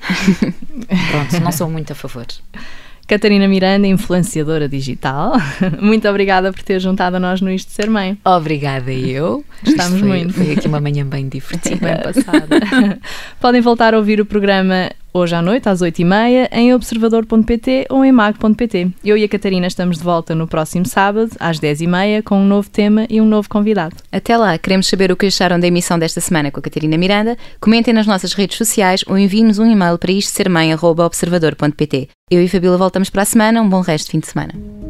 Pronto, 1.10 1.40
não 1.44 1.52
sou 1.52 1.68
muito 1.70 1.92
a 1.92 1.96
favor. 1.96 2.26
Catarina 3.06 3.48
Miranda, 3.48 3.88
influenciadora 3.88 4.68
digital. 4.68 5.32
Muito 5.82 6.08
obrigada 6.08 6.52
por 6.52 6.62
ter 6.62 6.78
juntado 6.78 7.16
a 7.16 7.18
nós 7.18 7.40
no 7.40 7.50
Isto 7.50 7.66
de 7.66 7.74
Ser 7.74 7.90
Mãe. 7.90 8.16
Obrigada 8.24 8.92
eu. 8.92 9.44
Isto 9.64 9.82
foi- 9.82 10.02
muito. 10.02 10.32
Foi 10.32 10.52
aqui 10.52 10.68
uma 10.68 10.80
manhã 10.80 11.04
bem 11.04 11.28
divertida. 11.28 11.76
Bem 12.04 12.12
passada. 12.12 13.00
Podem 13.40 13.60
voltar 13.60 13.94
a 13.94 13.96
ouvir 13.98 14.20
o 14.20 14.24
programa 14.24 14.90
hoje 15.12 15.34
à 15.34 15.42
noite, 15.42 15.68
às 15.68 15.80
8h30, 15.80 16.48
em 16.52 16.74
observador.pt 16.74 17.86
ou 17.90 18.04
em 18.04 18.12
mag.pt. 18.12 18.90
Eu 19.04 19.16
e 19.16 19.24
a 19.24 19.28
Catarina 19.28 19.66
estamos 19.66 19.98
de 19.98 20.04
volta 20.04 20.34
no 20.34 20.46
próximo 20.46 20.86
sábado, 20.86 21.30
às 21.38 21.58
10h30, 21.58 22.22
com 22.22 22.40
um 22.40 22.46
novo 22.46 22.68
tema 22.70 23.06
e 23.08 23.20
um 23.20 23.26
novo 23.26 23.48
convidado. 23.48 23.96
Até 24.10 24.36
lá, 24.36 24.56
queremos 24.58 24.86
saber 24.86 25.10
o 25.12 25.16
que 25.16 25.26
acharam 25.26 25.58
da 25.58 25.66
emissão 25.66 25.98
desta 25.98 26.20
semana 26.20 26.50
com 26.50 26.60
a 26.60 26.62
Catarina 26.62 26.96
Miranda. 26.96 27.36
Comentem 27.60 27.94
nas 27.94 28.06
nossas 28.06 28.32
redes 28.32 28.56
sociais 28.56 29.04
ou 29.06 29.18
enviem-nos 29.18 29.58
um 29.58 29.70
e-mail 29.70 29.98
para 29.98 30.12
isto 30.12 30.30
ser 30.30 30.48
mãe.observador.pt. 30.48 32.08
Eu 32.30 32.42
e 32.42 32.48
Fabíola 32.48 32.78
voltamos 32.78 33.10
para 33.10 33.22
a 33.22 33.26
semana. 33.26 33.60
Um 33.60 33.68
bom 33.68 33.80
resto 33.80 34.06
de 34.06 34.12
fim 34.12 34.20
de 34.20 34.26
semana. 34.28 34.89